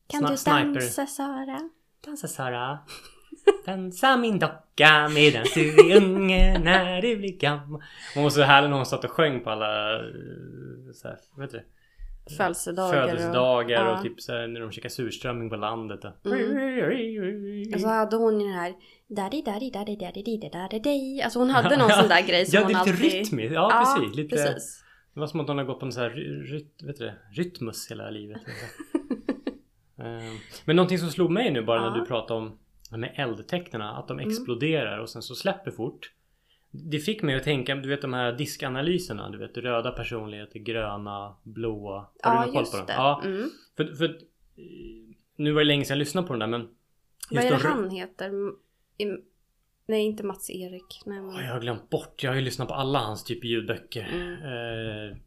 [0.08, 1.70] kan Sna- du dansa Sara?
[2.06, 2.80] Dansa Sara.
[3.66, 7.84] Dansa min docka medan du är unge när du blir gammal.
[8.14, 9.96] Hon var så härlig när hon satt och sjöng på alla...
[10.00, 10.04] eh,
[10.94, 11.66] Så här, heter det?
[12.38, 13.08] Födelsedagar.
[13.08, 14.02] Födelsedagar och, ja.
[14.04, 16.06] typ så här, när de käkar surströmming på landet.
[16.06, 16.12] Och...
[17.76, 18.74] Och så hade hon ju den här
[19.08, 22.60] Daddy daddy daddy daddy daddy daddy daddy Alltså hon hade någon sån där grej som
[22.62, 23.12] Ja, det är hon lite alltid...
[23.14, 23.54] rytmiskt.
[23.54, 24.16] Ja, precis.
[24.18, 24.84] Lite, precis.
[25.14, 27.14] Det var som att hon har gått på en sån här ry- ryt, vet du
[27.32, 28.42] rytmus hela livet.
[30.00, 30.34] Eh,
[30.66, 32.04] Men någonting som slog mig nu bara när Ja.
[32.04, 32.58] du pratade om
[33.00, 34.30] med eldtecknarna, att de Mm.
[34.30, 36.12] exploderar och sen så släpper fort.
[36.84, 41.36] Det fick mig att tänka, du vet de här diskanalyserna, du vet röda personligheter, gröna,
[41.44, 41.94] blåa.
[41.94, 42.86] Har Ja, du koll på dem?
[42.86, 42.94] det.
[42.94, 43.50] Ja, Mm.
[43.78, 44.14] för, för eh,
[45.36, 46.68] nu var det länge sedan jag lyssnade på den där men
[47.32, 48.32] Vad är det de han heter?
[49.88, 51.02] Nej, inte Mats Erik.
[51.06, 51.46] Nej, men...
[51.46, 52.24] Jag har glömt bort.
[52.24, 54.08] Jag har ju lyssnat på alla hans typ ljudböcker.
[54.14, 54.34] Mm.
[55.12, 55.18] Eh,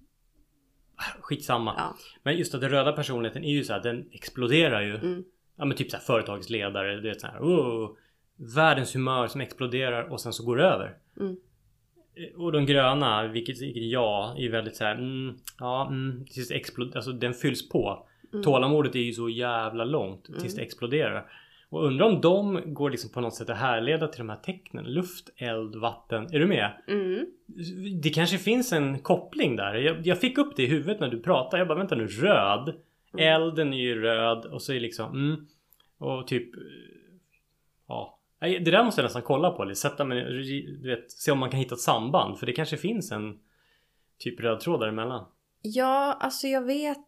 [1.21, 1.75] skitsamma.
[1.77, 1.95] Ja.
[2.23, 4.95] Men just att den röda personligheten är ju så här, den exploderar ju.
[4.97, 5.25] Mm.
[5.57, 7.01] Ja men typ så här företagsledare.
[7.01, 7.97] Det är så här, oh,
[8.57, 10.97] världens humör som exploderar och sen så går det över.
[11.21, 11.37] Mm.
[12.15, 16.51] Eh, Och de gröna, vilket, vilket jag är väldigt så här, mm, ja, mm, tills
[16.51, 16.97] exploderar.
[16.97, 18.07] Alltså den fylls på.
[18.33, 18.45] Mm.
[18.45, 20.57] Tålamodet är ju så jävla långt tills Mm.
[20.57, 21.27] det exploderar.
[21.71, 24.85] Och undrar om de går liksom på något sätt att härleda till de här tecknen.
[24.85, 26.27] Luft, eld, vatten.
[26.35, 26.71] Är du med?
[26.89, 27.27] Mm.
[28.03, 29.75] Det kanske finns en koppling där.
[29.75, 31.59] Jag, jag fick upp det i huvudet när du pratade.
[31.61, 32.75] Jag bara vänta nu, röd
[33.15, 33.35] Mm.
[33.43, 35.47] Elden är ju röd och så är liksom mm,
[35.99, 36.61] Och typ eh,
[37.89, 39.63] Ja Nej, Det där måste jag nästan kolla på.
[39.63, 40.25] Eller sätta mig,
[40.83, 42.39] du vet, se om man kan hitta ett samband.
[42.39, 43.39] För det kanske finns en
[44.19, 45.25] typ röd tråd däremellan.
[45.63, 46.99] Ja, alltså jag vet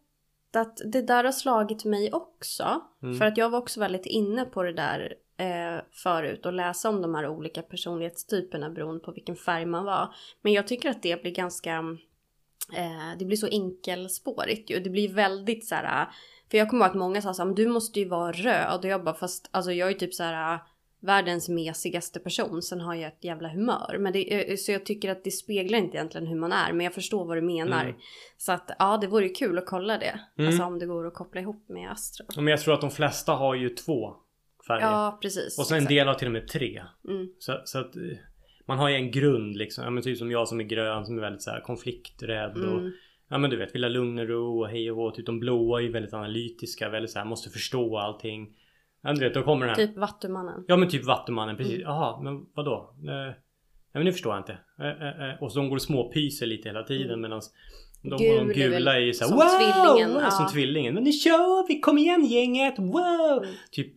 [0.53, 2.81] att det där har slagit mig också.
[3.03, 3.17] Mm.
[3.17, 7.01] För att jag var också väldigt inne på det där eh, förut och läsa om
[7.01, 10.15] de här olika personlighetstyperna beroende på vilken färg man var.
[10.41, 11.77] Men jag tycker att det blir ganska,
[12.77, 14.79] eh, det blir så enkelspårigt ju.
[14.79, 16.07] Det blir väldigt så här,
[16.51, 18.79] för jag kommer ihåg att många sa så här, "Men du måste ju vara röd.
[18.79, 20.59] Och jag bara, fast alltså jag är typ så här
[21.01, 22.61] världens mesigaste person.
[22.61, 23.97] Sen har jag ett jävla humör.
[23.99, 26.73] Men det, eh, så jag tycker att det speglar inte egentligen hur man är.
[26.73, 27.83] Men jag förstår vad du menar.
[27.83, 27.95] Mm.
[28.37, 30.19] Så att ja, det vore kul att kolla det.
[30.37, 30.47] Mm.
[30.47, 32.25] Alltså om det går att koppla ihop med Astro.
[32.35, 34.15] Men jag tror att de flesta har ju två
[34.67, 34.85] färger.
[34.85, 35.59] Ja, precis.
[35.59, 35.89] och så en exakt.
[35.89, 36.83] del har till och med tre.
[37.07, 37.27] Mm.
[37.39, 38.01] Så, så att eh,
[38.67, 39.83] man har ju en grund liksom.
[39.83, 42.79] Ja, men typ som jag som är grön som är väldigt så här konflikträdd och
[42.79, 42.91] Mm.
[43.33, 45.11] Ja men du vet, vill ha lugn och ro och hej och hå.
[45.11, 48.55] Typ de blåa är ju väldigt analytiska, väldigt så här, måste förstå allting.
[49.03, 49.87] Ja, du vet, då kommer den här.
[49.87, 50.63] Typ Vattumannen.
[50.67, 51.73] Ja men typ Vattumannen, precis.
[51.73, 51.87] Mm.
[51.87, 52.93] Jaha, men vadå?
[52.99, 53.35] Eh, nej
[53.93, 54.57] men det förstår jag inte.
[54.79, 55.43] Eh, eh, eh.
[55.43, 57.21] Och så de går och småpyser lite hela tiden Mm.
[57.21, 57.41] medan
[58.03, 59.45] de, Gul de gula är ju såhär som wow!
[59.47, 60.21] tvillingen, wow!
[60.23, 60.31] ja.
[60.31, 60.93] Som tvillingen.
[60.93, 61.79] Men nu kör vi!
[61.79, 62.79] Kom igen gänget!
[62.79, 63.43] Wow!
[63.43, 63.55] Mm.
[63.71, 63.93] Typ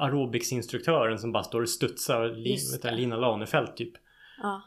[0.00, 2.28] aerobicsinstruktören som bara står och studsar.
[2.28, 2.94] Li, Just vet.
[2.94, 3.92] Lina Lanefelt typ.
[4.42, 4.62] Ja.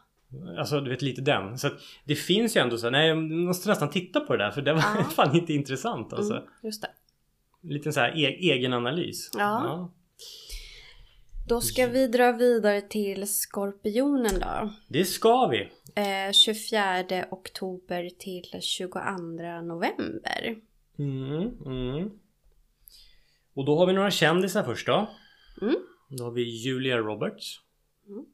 [0.59, 1.57] Alltså du vet lite den.
[1.57, 1.73] Så att
[2.05, 4.61] det finns ju ändå så här, nej jag måste nästan titta på det där för
[4.61, 5.03] det var Ja.
[5.15, 6.33] fan inte intressant alltså.
[6.33, 6.87] Mm, just det.
[7.63, 9.29] Liten så här e- egen analys.
[9.33, 9.91] Ja.
[11.47, 14.73] Då ska vi dra vidare till Skorpionen då.
[14.87, 15.71] Det ska vi.
[15.95, 18.99] Eh, 24 oktober till 22
[19.61, 20.61] november.
[20.99, 22.09] Mm, mm.
[23.53, 25.09] Och då har vi några kändisar först då.
[25.61, 25.75] Mm.
[26.09, 27.61] Då har vi Julia Roberts.
[28.07, 28.25] Mm.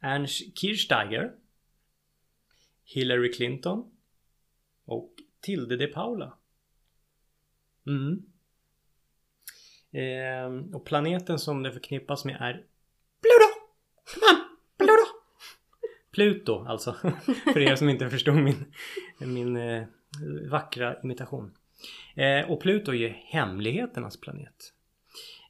[0.00, 1.32] Ernst Kirchsteiger.
[2.84, 3.90] Hillary Clinton.
[4.84, 6.38] Och Tilde de Paula.
[7.86, 8.22] Mm.
[9.92, 12.52] Eh, och planeten som det förknippas med är
[13.22, 13.48] Pluto!
[14.14, 14.44] Come on!
[14.78, 15.20] Pluto!
[16.10, 16.92] Pluto alltså.
[17.52, 18.64] För er som inte förstod min,
[19.18, 19.84] min eh,
[20.50, 21.54] vackra imitation.
[22.14, 24.72] Eh, och Pluto är ju hemligheternas planet.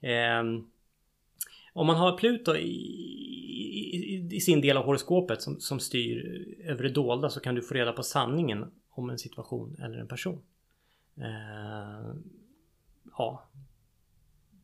[0.03, 0.43] Eh,
[1.73, 2.71] om man har Pluto i,
[3.93, 7.63] i, i sin del av horoskopet som, som styr över det dolda så kan du
[7.63, 10.43] få reda på sanningen om en situation eller en person.
[11.17, 12.15] Eh,
[13.19, 13.50] ja.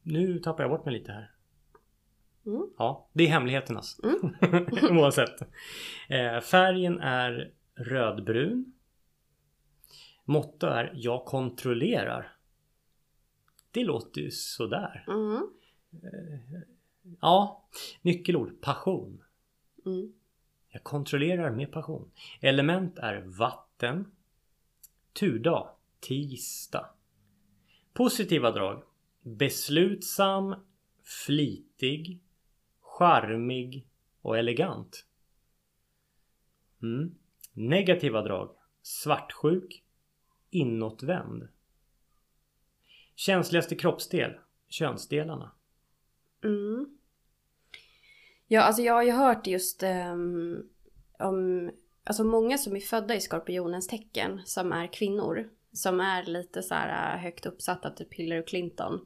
[0.09, 1.31] Nu tappar jag bort mig lite här.
[2.47, 2.71] Mm.
[2.79, 4.01] Ja, det är hemligheternas.
[4.91, 5.41] Oavsett.
[6.09, 8.73] Eh, färgen är rödbrun.
[10.25, 12.37] Motto är Jag kontrollerar.
[13.71, 15.05] Det låter ju sådär.
[15.09, 15.51] Mm.
[17.21, 17.69] Ja,
[18.03, 19.23] nyckelord passion.
[19.87, 20.13] Mm.
[20.69, 22.11] Jag kontrollerar med passion.
[22.41, 24.13] Element är vatten.
[25.13, 25.69] Turdag,
[26.01, 26.91] tisdag.
[27.93, 28.83] Positiva drag.
[29.27, 30.55] Beslutsam,
[31.27, 32.21] flitig,
[32.81, 33.87] charmig
[34.23, 35.07] och elegant.
[36.83, 37.15] Mm.
[37.53, 38.57] Negativa drag.
[38.83, 39.85] Svartsjuk,
[40.51, 41.49] inåtvänd.
[43.15, 44.33] Känsligaste kroppsdel.
[44.69, 45.53] Könsdelarna.
[46.45, 46.99] Mm.
[48.47, 50.69] Ja, alltså jag har ju hört just um,
[51.19, 51.71] om
[52.05, 55.51] alltså många som är födda i skorpionens tecken som är kvinnor.
[55.73, 59.01] Som är lite så här eh, högt uppsatta, typ Hillary Clinton.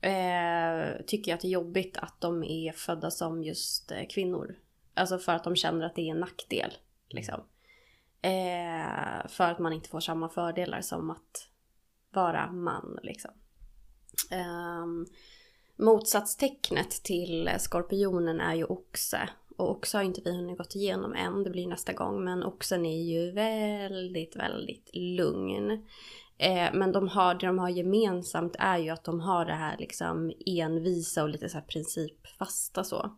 [0.00, 4.56] Eh, tycker att det är jobbigt att de är födda som just eh, kvinnor.
[4.94, 6.72] Alltså för att de känner att det är en nackdel.
[7.08, 7.40] Liksom.
[8.22, 11.48] Eh, för att man inte får samma fördelar som att
[12.10, 12.98] vara man.
[13.02, 13.30] Liksom.
[14.30, 15.06] Ehm,
[15.76, 19.28] motsatstecknet till skorpionen är ju oxe.
[19.56, 22.24] Och oxe har inte vi hunnit gått igenom än, det blir nästa gång.
[22.24, 25.86] Men oxen är ju väldigt, väldigt lugn.
[26.40, 29.76] Eh, men de har, det de har gemensamt är ju att de har det här
[29.78, 33.10] liksom envisa och lite så här principfasta så.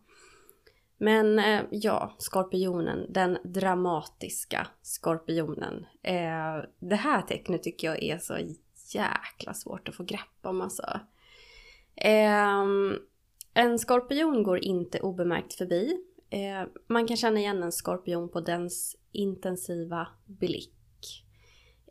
[0.97, 5.85] Men eh, ja, skorpionen, den dramatiska skorpionen.
[6.01, 8.37] Eh, det här tecknet tycker jag är så
[8.93, 10.99] jäkla svårt att få grepp om alltså.
[11.95, 12.97] Ehm,
[13.53, 15.97] en skorpion går inte obemärkt förbi.
[16.29, 21.25] Eh, man kan känna igen en skorpion på dens intensiva blick.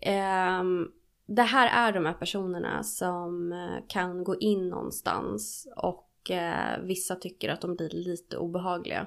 [0.01, 0.89] Ehm,
[1.37, 7.17] det här är de här personerna som eh, kan gå in någonstans och eh, vissa
[7.17, 9.07] tycker att de blir lite obehagliga.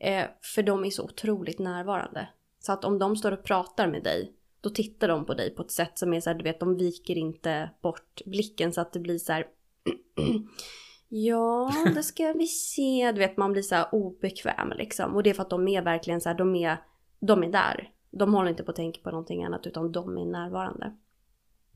[0.00, 2.28] Eh, för de är så otroligt närvarande.
[2.58, 5.62] Så att om de står och pratar med dig, då tittar de på dig på
[5.62, 8.92] ett sätt som är så här, du vet, de viker inte bort blicken så att
[8.92, 9.46] det blir så här
[11.08, 13.12] Ja, det ska vi se.
[13.12, 15.16] Du vet, man blir så här obekväm liksom.
[15.16, 16.76] Och det är för att de är verkligen så här, de är,
[17.20, 17.90] de är där.
[18.10, 20.96] De håller inte på att tänka på någonting annat utan de är närvarande.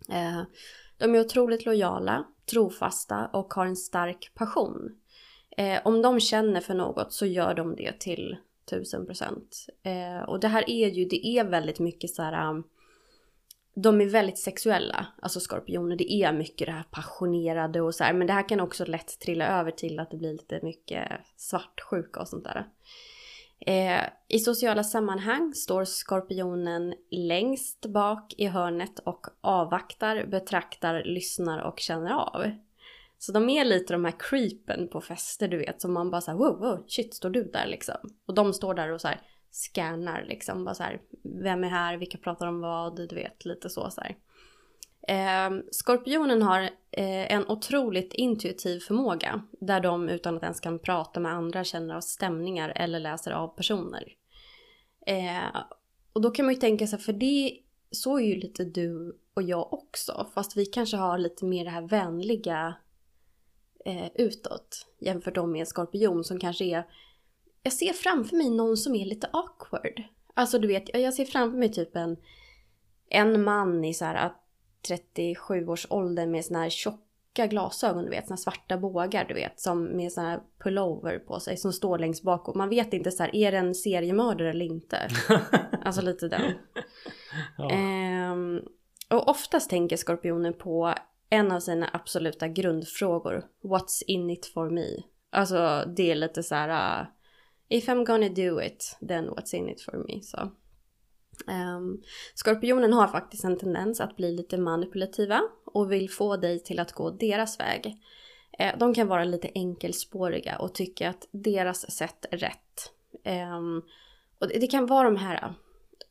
[0.08, 0.42] Eh,
[0.98, 4.98] de är otroligt lojala, trofasta och har en stark passion.
[5.56, 8.36] Eh, om de känner för något så gör de det till
[8.70, 9.66] tusen procent.
[9.82, 12.50] Eh, och det här är ju, det är väldigt mycket så här.
[12.50, 12.64] Um,
[13.74, 15.96] de är väldigt sexuella, alltså skorpioner.
[15.96, 18.12] Det är mycket det här passionerade och så här.
[18.12, 22.20] Men det här kan också lätt trilla över till att det blir lite mycket svartsjuka
[22.20, 22.66] och sånt där.
[23.66, 31.80] Eh, I sociala sammanhang står skorpionen längst bak i hörnet och avvaktar, betraktar, lyssnar och
[31.80, 32.50] känner av.
[33.18, 36.38] Så de är lite de här creepen på fester du vet som man bara såhär
[36.38, 37.96] wow, wow shit står du där liksom?
[38.26, 39.20] Och de står där och så här
[39.50, 43.70] scannar liksom bara så här vem är här, vilka pratar om vad, du vet lite
[43.70, 44.16] så så här.
[45.08, 46.60] Eh, skorpionen har
[46.90, 51.94] eh, en otroligt intuitiv förmåga där de utan att ens kan prata med andra känner
[51.94, 54.04] av stämningar eller läser av personer.
[55.06, 55.62] Eh,
[56.12, 57.58] och då kan man ju tänka sig, för det
[57.90, 61.70] så är ju lite du och jag också, fast vi kanske har lite mer det
[61.70, 62.74] här vänliga
[63.84, 66.84] eh, utåt jämfört med en skorpion som kanske är
[67.62, 70.02] jag ser framför mig någon som är lite awkward.
[70.34, 72.16] Alltså du vet, jag ser framför mig typ en,
[73.08, 74.32] en man i så här
[74.88, 79.60] 37 års ålder med såna här tjocka glasögon, du vet, såna svarta bågar, du vet,
[79.60, 83.10] som med såna här pullover på sig som står längst bak och man vet inte
[83.10, 85.08] så här, är det en seriemördare eller inte?
[85.84, 86.52] alltså lite den.
[87.58, 87.70] Ja.
[87.70, 88.60] Ehm,
[89.10, 90.94] och oftast tänker skorpionen på
[91.30, 93.44] en av sina absoluta grundfrågor.
[93.62, 95.02] What's in it for me?
[95.30, 97.00] Alltså det är lite så här.
[97.00, 97.06] Uh,
[97.68, 100.22] if I'm gonna do it, then what's in it for me?
[100.22, 100.50] Så.
[101.46, 102.02] Um,
[102.34, 106.92] skorpionen har faktiskt en tendens att bli lite manipulativa och vill få dig till att
[106.92, 107.86] gå deras väg.
[108.60, 112.92] Uh, de kan vara lite enkelspåriga och tycka att deras sätt är rätt.
[113.54, 113.82] Um,
[114.38, 115.54] och det, det, kan vara de här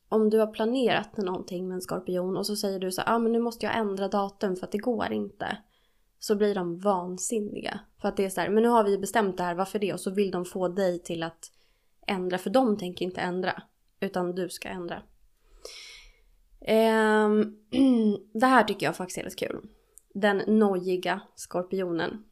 [0.08, 3.18] om du har planerat någonting med en skorpion och så säger du så ja ah,
[3.18, 5.56] men nu måste jag ändra datum för att det går inte.
[6.18, 7.80] Så blir de vansinniga.
[8.00, 9.92] För att det är så här, men nu har vi bestämt det här, varför det?
[9.92, 11.50] Och så vill de få dig till att
[12.06, 13.62] ändra, för de tänker inte ändra.
[14.00, 15.02] Utan du ska ändra.
[16.64, 17.28] Eh,
[18.32, 19.60] det här tycker jag faktiskt är lite kul.
[20.14, 22.24] Den nojiga skorpionen.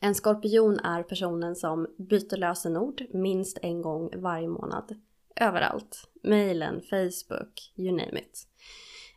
[0.00, 5.00] En skorpion är personen som byter lösenord minst en gång varje månad
[5.36, 6.08] överallt.
[6.22, 8.48] Mailen, Facebook, you name it.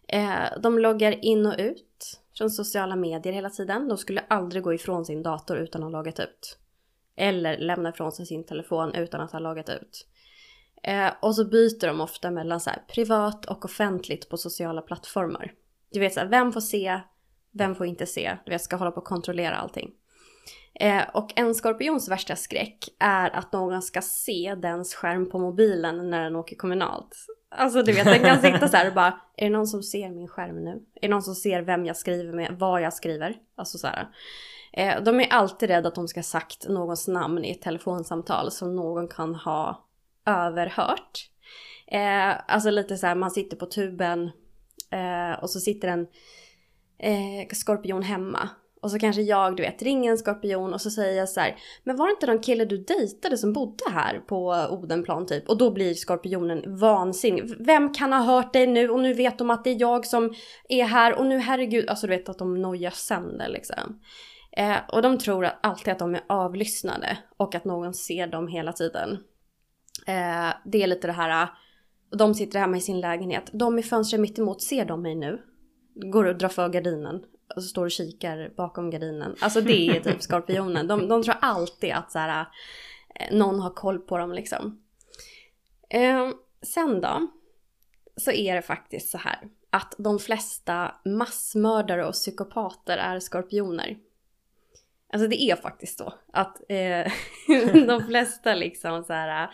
[0.08, 3.88] Eh, de loggar in och ut från sociala medier hela tiden.
[3.88, 6.58] De skulle aldrig gå ifrån sin dator utan att ha loggat ut.
[7.16, 10.08] Eller lämna ifrån sig sin telefon utan att ha loggat ut.
[10.84, 15.54] Eh, och så byter de ofta mellan så här, privat och offentligt på sociala plattformar.
[15.92, 17.00] Du vet så här, vem får se,
[17.52, 18.38] vem får inte se.
[18.46, 19.92] Du vet, ska hålla på och kontrollera allting.
[20.80, 26.10] Eh, och en skorpions värsta skräck är att någon ska se dens skärm på mobilen
[26.10, 27.16] när den åker kommunalt.
[27.52, 30.10] Alltså du vet, den kan sitta så här och bara, är det någon som ser
[30.10, 30.72] min skärm nu?
[30.96, 33.36] Är det någon som ser vem jag skriver med, vad jag skriver?
[33.56, 34.10] Alltså så här.
[34.74, 38.52] Eh, de är alltid rädda att de ska ha sagt någons namn i ett telefonsamtal
[38.52, 39.89] som någon kan ha
[40.26, 41.30] överhört.
[41.92, 44.32] Eh, alltså lite så här, man sitter på tuben
[44.92, 46.08] eh, och så sitter en
[47.00, 48.50] eh, skorpion hemma
[48.82, 51.56] och så kanske jag, du vet, ringer en skorpion och så säger jag så här,
[51.84, 55.50] Men var det inte någon kille du dejtade som bodde här på Odenplan typ?
[55.50, 57.56] Och då blir skorpionen vansinnig.
[57.60, 58.90] Vem kan ha hört dig nu?
[58.90, 60.34] Och nu vet de att det är jag som
[60.70, 61.20] är här.
[61.20, 64.00] Och nu herregud, alltså du vet att de nojar sönder liksom.
[64.58, 68.74] Eh, och de tror alltid att de är avlyssnade och att någon ser dem hela
[68.74, 69.18] tiden.
[70.08, 71.50] Eh, det är lite det här,
[72.10, 73.50] de sitter hemma i sin lägenhet.
[73.54, 75.42] De i fönstret mitt emot ser de mig nu?
[75.96, 77.24] Går och drar för gardinen
[77.56, 79.36] och så står och kikar bakom gardinen.
[79.40, 80.88] Alltså det är typ skorpionen.
[80.88, 82.46] De, de tror alltid att så här,
[83.16, 84.84] eh, någon har koll på dem liksom.
[85.90, 86.30] Eh,
[86.62, 87.28] sen då,
[88.18, 93.98] så är det faktiskt så här att de flesta massmördare och psykopater är skorpioner.
[95.14, 97.12] Alltså det är faktiskt så att eh,
[97.88, 99.50] de flesta liksom så här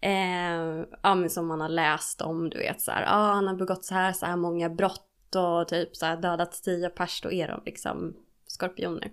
[0.00, 3.54] Eh, ja men som man har läst om, du vet så här, ah, han har
[3.54, 7.32] begått så här, så här många brott och typ så här dödat tio pers, då
[7.32, 9.10] är de liksom skorpioner.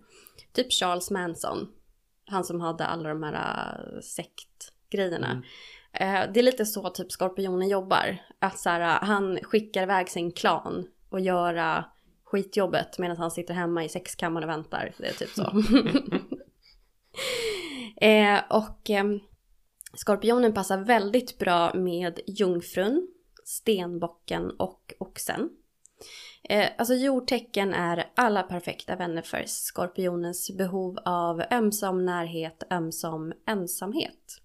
[0.54, 1.68] Typ Charles Manson.
[2.26, 5.32] Han som hade alla de här uh, sektgrejerna.
[5.32, 6.26] Mm.
[6.26, 8.18] Uh, det är lite så typ skorpionen jobbar.
[8.40, 11.86] Att så här, han skickar iväg sin klan och göra
[12.36, 14.94] skitjobbet medan han sitter hemma i sexkammaren och väntar.
[14.98, 15.42] Det är typ så.
[18.06, 19.06] eh, och eh,
[19.94, 23.08] skorpionen passar väldigt bra med jungfrun,
[23.44, 25.50] stenbocken och oxen.
[26.50, 34.42] Eh, alltså jordtecken är alla perfekta vänner för skorpionens behov av ömsom närhet, ömsom ensamhet.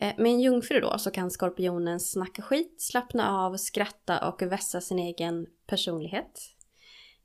[0.00, 4.80] Eh, med en jungfru då så kan skorpionen snacka skit, slappna av, skratta och vässa
[4.80, 6.57] sin egen personlighet.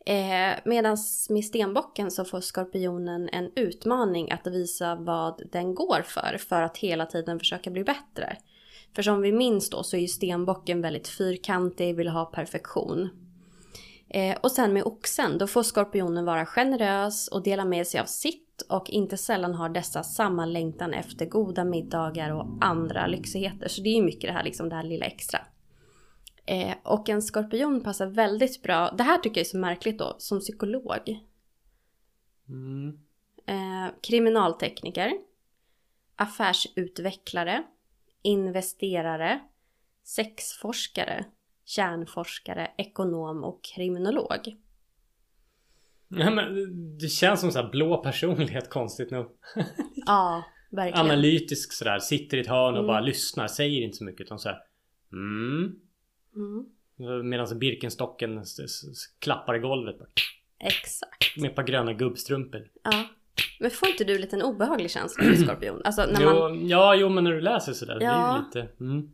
[0.05, 0.97] Eh, Medan
[1.29, 6.77] med stenbocken så får skorpionen en utmaning att visa vad den går för, för att
[6.77, 8.37] hela tiden försöka bli bättre.
[8.95, 13.09] För som vi minns då så är ju stenbocken väldigt fyrkantig, vill ha perfektion.
[14.09, 18.05] Eh, och sen med oxen, då får skorpionen vara generös och dela med sig av
[18.05, 23.67] sitt och inte sällan har dessa samma längtan efter goda middagar och andra lyxigheter.
[23.67, 25.39] Så det är ju mycket det här, liksom det här lilla extra.
[26.45, 30.15] Eh, och en skorpion passar väldigt bra, det här tycker jag är så märkligt då,
[30.17, 31.19] som psykolog.
[32.49, 32.99] Mm.
[33.45, 35.11] Eh, kriminaltekniker.
[36.15, 37.63] Affärsutvecklare.
[38.21, 39.39] Investerare.
[40.03, 41.25] Sexforskare.
[41.65, 42.71] Kärnforskare.
[42.77, 44.55] Ekonom och kriminolog.
[46.07, 46.45] Ja, men
[46.97, 49.25] det känns som så blå personlighet konstigt nog.
[50.05, 51.05] Ja, verkligen.
[51.05, 51.99] Analytisk sådär.
[51.99, 52.87] Sitter i ett hörn och Mm.
[52.87, 53.47] bara lyssnar.
[53.47, 54.57] Säger inte så mycket utan såhär.
[55.11, 55.75] Mm.
[56.35, 58.43] Mm, Medan Birkenstocken
[59.19, 59.97] klappar i golvet.
[60.59, 61.37] Exakt.
[61.37, 62.67] med ett par gröna gubbstrumpor.
[62.83, 63.05] Ja.
[63.59, 65.81] Men får inte du en liten obehaglig känsla med skorpion?
[65.83, 66.59] Alltså när man...
[66.61, 67.99] Jo, ja, jo men när du läser sådär.
[67.99, 68.37] Det är Ja.
[68.37, 68.73] ju lite...
[68.83, 69.09] Mm.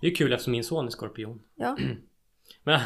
[0.00, 1.42] Det är kul eftersom min son är skorpion.
[1.56, 1.76] Ja.
[2.64, 2.80] Men,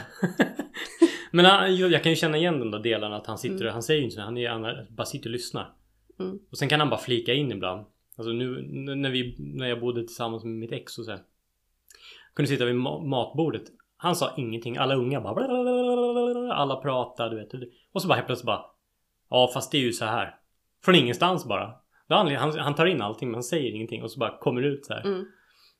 [1.31, 3.66] men jag kan ju känna igen de där delarna att han sitter Mm.
[3.66, 4.22] och han säger ju inte så.
[4.22, 5.72] Han, är, han bara sitter och lyssnar.
[6.20, 6.39] Mm.
[6.51, 7.87] Och sen kan han bara flika in ibland.
[8.16, 8.62] Alltså nu
[8.97, 11.20] när, vi, när jag bodde tillsammans med mitt ex och så här.
[12.37, 13.62] Kunde sitta vid ma- matbordet.
[13.97, 14.76] Han sa ingenting.
[14.76, 17.70] Alla unga bara blablabla, Alla pratade du vet.
[17.93, 18.61] Och så bara helt plötsligt bara
[19.30, 20.35] Ja fast det är ju så här.
[20.85, 21.72] Från ingenstans bara.
[22.09, 24.87] Han, han tar in allting men han säger ingenting och så bara kommer det ut
[24.87, 25.05] så här.
[25.07, 25.24] Mm.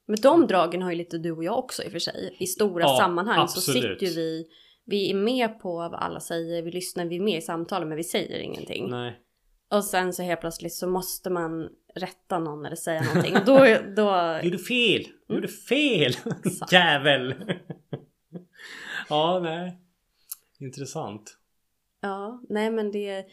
[0.07, 2.37] Men de dragen har ju lite du och jag också i och för sig.
[2.41, 3.83] I stora Ja, sammanhang så absolut.
[4.01, 4.47] sitter ju vi...
[4.87, 7.97] Vi är med på vad alla säger, vi lyssnar, vi är med i samtalen men
[7.97, 8.91] vi säger ingenting.
[8.91, 9.21] Nej.
[9.75, 13.37] Och sen så helt plötsligt så måste man rätta någon eller säga någonting.
[13.47, 13.59] Då,
[13.97, 15.07] då Gjorde fel!
[15.29, 16.13] Gjorde fel!
[16.45, 16.73] Exakt.
[16.73, 17.35] Jävel!
[19.09, 19.79] ja, nej.
[20.59, 21.39] Intressant.
[22.01, 23.27] Ja, nej men det...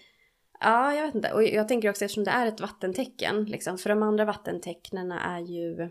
[0.59, 1.33] Ja, jag vet inte.
[1.33, 5.39] Och jag tänker också eftersom det är ett vattentecken, liksom, för de andra vattentecknen är
[5.39, 5.81] ju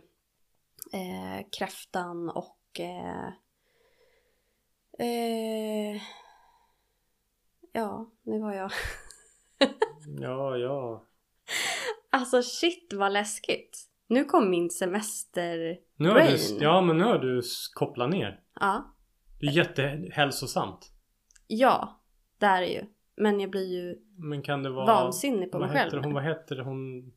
[0.93, 2.81] eh, kräftan och...
[2.81, 3.27] Eh,
[5.07, 6.03] eh,
[7.73, 8.73] ja, nu var jag...
[10.21, 11.07] Ja, ja.
[12.11, 13.79] Alltså shit vad läskigt.
[14.07, 15.77] Nu kom min semester...
[15.97, 17.43] Nu har du, ja, men nu har du
[17.75, 18.41] kopplat ner.
[18.61, 18.95] Ja,
[19.41, 20.93] Det är jättehälsosamt.
[21.47, 22.01] ja,
[22.39, 22.85] det är det ju.
[23.17, 24.87] Men jag blir ju Men kan det vara...
[24.87, 26.05] vansinnig på mig heter själv.
[26.05, 26.15] hon?
[26.15, 27.13] Vad heter hon?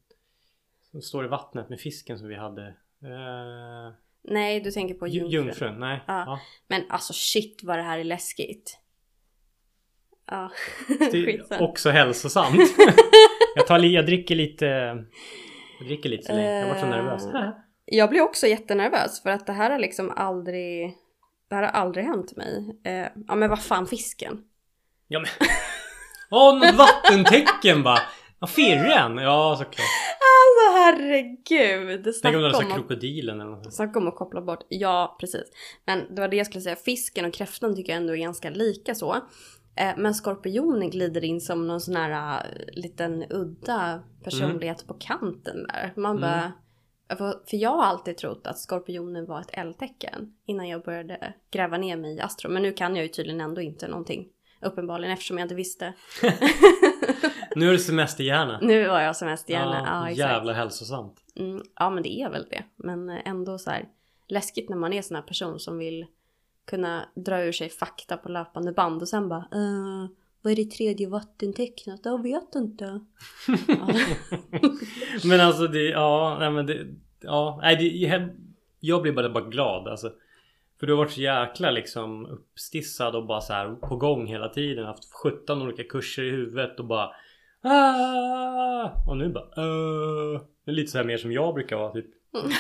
[0.92, 2.68] Som står i vattnet med fisken som vi hade.
[3.04, 5.46] Eh, Nej, du tänker på ju- jungfrun.
[5.46, 5.80] jungfrun.
[5.80, 6.04] Nej.
[6.08, 6.24] Ja.
[6.26, 6.40] Ja.
[6.68, 8.80] Men alltså shit vad det här är läskigt.
[10.28, 10.52] Ja,
[11.12, 11.64] skitsamma.
[11.68, 12.76] också hälsosamt.
[13.56, 14.66] jag, tar, jag dricker lite...
[15.80, 16.60] Jag dricker lite så länge.
[16.60, 17.24] Jag var så Eh, nervös.
[17.86, 20.94] Jag blir också jättenervös för att det här har liksom aldrig...
[21.50, 22.80] Det här har aldrig hänt mig.
[22.86, 24.38] Eh, ja men vad fan fisken.
[25.08, 25.30] Ja men...
[26.32, 28.00] Åh, något vattentecken bara!
[28.40, 29.18] Ja, firren!
[29.18, 29.88] Ja, såklart.
[30.20, 32.14] Alltså herregud.
[32.22, 33.74] Tänk om det att, krokodilen eller något.
[33.74, 34.66] snacka om att koppla bort.
[34.70, 35.44] Ja, precis.
[35.86, 36.76] Men det var det jag skulle säga.
[36.76, 39.16] Fisken och kräftan tycker jag ändå är ganska lika så.
[39.76, 45.64] Eh, men skorpionen glider in som någon sån här uh, liten udda personlighet på kanten
[45.68, 45.94] där.
[45.96, 46.22] Man Mm.
[46.22, 46.52] bara...
[47.18, 51.78] För, för jag har alltid trott att skorpionen var ett eldtecken innan jag började gräva
[51.78, 52.50] ner mig i astro.
[52.52, 54.28] Men nu kan jag ju tydligen ändå inte någonting.
[54.62, 55.94] Uppenbarligen eftersom jag inte visste.
[57.56, 58.60] Nu är det semesterhjärna.
[58.62, 59.84] Nu var jag semesterhjärna.
[59.86, 60.30] Ja, exakt.
[60.30, 61.24] jävla hälsosamt.
[61.36, 62.64] Mm, ja men det är väl det.
[62.76, 63.86] Men eh, ändå så här
[64.28, 66.06] läskigt när man är sån här person som vill
[66.66, 70.08] kunna dra ur sig fakta på löpande band och sen bara uh,
[70.42, 72.00] vad är det tredje vattentecknet?
[72.04, 73.00] Jag vet inte.
[73.68, 73.88] ja.
[75.24, 76.88] men alltså det, ja, nej men det,
[77.22, 78.30] ja, nej det, jag,
[78.80, 80.12] jag blir bara, bara glad alltså.
[80.80, 84.50] För du har varit så jäkla liksom uppstissad och bara så här på gång hela
[84.50, 84.86] tiden.
[84.86, 87.10] Haft 17 olika kurser i huvudet och bara
[87.64, 88.92] ah!
[89.08, 92.06] Och nu bara uh, Det är lite så här mer som jag brukar vara typ.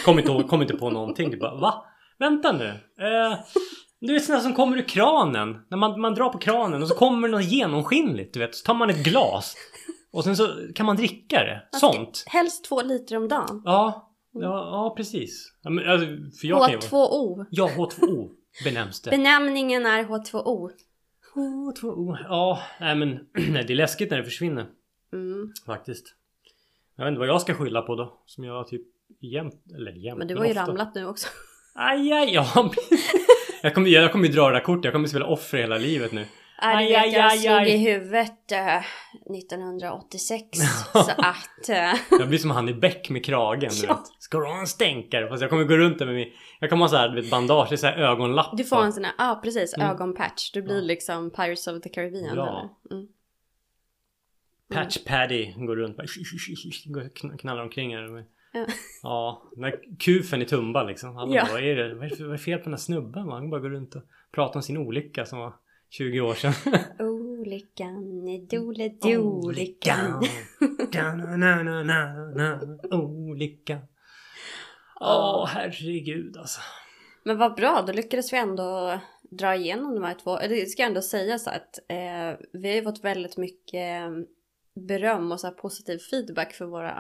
[0.05, 1.31] Kommer inte, ihåg- kommer inte på någonting.
[1.31, 1.85] Du bara va?
[2.17, 2.67] Vänta nu.
[2.99, 3.39] Eh,
[4.07, 5.57] du vet sådana som kommer ur kranen.
[5.69, 8.33] När man, man drar på kranen och så kommer det något genomskinligt.
[8.33, 8.55] Du vet.
[8.55, 9.55] Så tar man ett glas.
[10.11, 11.77] Och sen så kan man dricka det.
[11.79, 12.23] Sånt.
[12.27, 13.61] Helst två liter om dagen.
[13.65, 15.53] Ja, ja, ja precis.
[15.61, 16.07] Ja, men, alltså,
[16.41, 17.07] för jag kan ju vara...
[17.07, 17.45] H2O.
[17.49, 18.29] Ja, H2O
[18.63, 19.09] benämns det.
[19.09, 20.69] Benämningen är H2O.
[21.35, 22.17] H2O.
[22.23, 24.65] Ja, nej men det är läskigt när det försvinner.
[25.13, 25.51] Mm.
[25.65, 26.15] Faktiskt.
[26.95, 28.23] Jag vet inte vad jag ska skylla på då.
[28.25, 28.81] Som jag typ
[29.21, 30.17] jämt, eller jämt.
[30.17, 31.27] Men du har ju ofta- ramlat nu också.
[31.75, 32.45] Aj, aj, ja.
[33.63, 34.83] jag, kommer, jag kommer ju dra det där kortet.
[34.83, 36.25] Jag kommer spela offer hela livet nu.
[36.61, 37.69] Ja, Aj, du vet, aj, jag aj, slog aj.
[37.71, 38.77] i huvudet eh,
[39.35, 40.47] 1986.
[40.93, 41.69] så att...
[41.69, 43.93] eh, Jag blir som han i Beck med kragen du Ja.
[43.93, 44.23] vet.
[44.23, 45.29] Ska du ha en stänkare?
[45.29, 46.27] Fast jag kommer gå runt där med min...
[46.59, 48.57] Jag kommer ha så här, du vet, bandage, så här ögonlapp.
[48.57, 49.87] du får en sån här, ja precis, Mm.
[49.89, 50.51] ögonpatch.
[50.51, 50.81] Du blir Ja.
[50.81, 52.35] liksom Pirates of the Caribbean.
[52.35, 52.47] Bra.
[52.89, 52.97] Eller?
[52.99, 53.07] Mm.
[54.73, 56.07] Patch Paddy går runt bara
[57.39, 58.07] knallar omkring här.
[58.07, 58.65] med- Ja.
[59.03, 61.17] Ja, den där kufen i Tumba liksom.
[61.17, 61.47] Alla Ja.
[61.51, 61.93] vad är det?
[61.95, 63.29] Vad är det för- vad är fel på den här snubben?
[63.29, 64.01] Han bara går runt och
[64.31, 65.53] pratar om sin olycka som var
[65.89, 66.53] 20 år sedan.
[66.99, 70.23] Olyckan är doledolyckan.
[70.91, 72.59] Da-na-na-na-na-na.
[72.91, 73.79] Olycka.
[74.99, 76.61] Åh herregud alltså.
[77.23, 80.37] Men vad bra, då lyckades vi ändå dra igenom de här två.
[80.37, 84.11] Det ska jag ändå säga så att eh, vi har ju fått väldigt mycket
[84.75, 86.91] beröm och så här positiv feedback för våra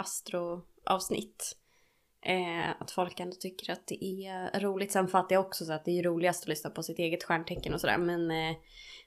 [0.85, 1.57] astroavsnitt.
[2.21, 4.91] Eh, att folk ändå tycker att det är roligt.
[4.91, 7.73] Sen fattar jag också så att det är roligast att lyssna på sitt eget stjärntecken
[7.73, 7.97] och sådär.
[7.97, 8.55] Men eh,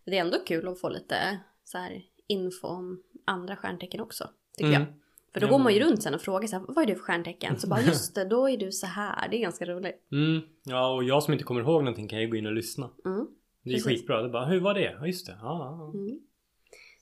[0.04, 4.28] det är ändå kul att få lite så här info om andra stjärntecken också.
[4.56, 4.80] Tycker Mm.
[4.82, 4.88] jag.
[5.32, 6.94] För då Ja, går man ju runt sen och frågar så här, vad är du
[6.94, 7.58] för stjärntecken?
[7.58, 9.28] Så bara just det, då är du så här.
[9.28, 10.06] Det är ganska roligt.
[10.12, 10.40] Mm.
[10.64, 12.90] Ja och jag som inte kommer ihåg någonting kan ju gå in och lyssna.
[13.04, 13.26] Mm.
[13.62, 13.86] Det är Precis.
[13.86, 14.22] skitbra.
[14.22, 14.96] Det bara, hur var det?
[15.00, 15.38] Ja just det.
[15.42, 15.58] Ja,
[15.92, 15.98] ja.
[15.98, 16.20] Mm.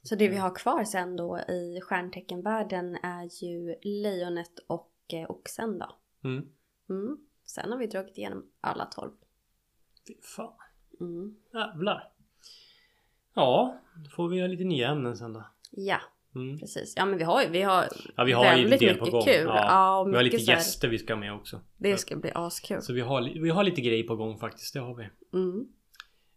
[0.06, 5.78] Så det vi har kvar sen då i stjärnteckenvärlden är ju lejonet och eh, oxen
[5.78, 5.96] då.
[6.24, 6.48] Mm.
[6.90, 7.18] Mm.
[7.44, 9.10] Sen har vi dragit igenom alla tolv.
[10.08, 10.52] Fy fan.
[11.00, 11.36] Mm.
[11.52, 12.12] Jävlar.
[13.34, 15.44] Ja, då får vi göra lite nya ämnen sen då.
[15.70, 16.00] Ja,
[16.34, 16.58] Mm.
[16.58, 16.94] precis.
[16.96, 17.84] Ja men vi har ju, vi har,
[18.16, 19.22] Ja vi har väldigt del på mycket gång.
[19.22, 19.44] kul.
[19.46, 21.60] Ja, Ja, och vi har lite här- gäster vi ska med också.
[21.76, 22.82] det ska bli askul.
[22.82, 24.74] Så vi har, vi har lite grejer på gång faktiskt.
[24.74, 25.08] Det har vi.
[25.38, 25.68] Mm.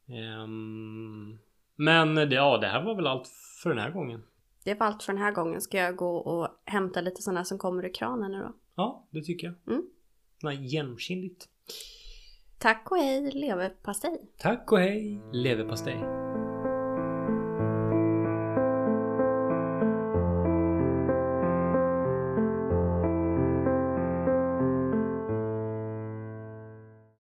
[0.08, 1.40] Ehm,
[1.78, 3.28] men det, ja, det här var väl allt
[3.64, 4.24] för den här gången.
[4.64, 5.62] Det var allt för den här gången.
[5.62, 8.54] Ska jag gå och hämta lite sådana som kommer ur kranen nu då?
[8.76, 9.74] Ja, det tycker jag.
[9.74, 9.86] Mm.
[10.44, 11.46] Nej, genomskinligt.
[12.60, 14.32] Tack och hej leverpastej!
[14.38, 16.27] Tack och hej leverpastej.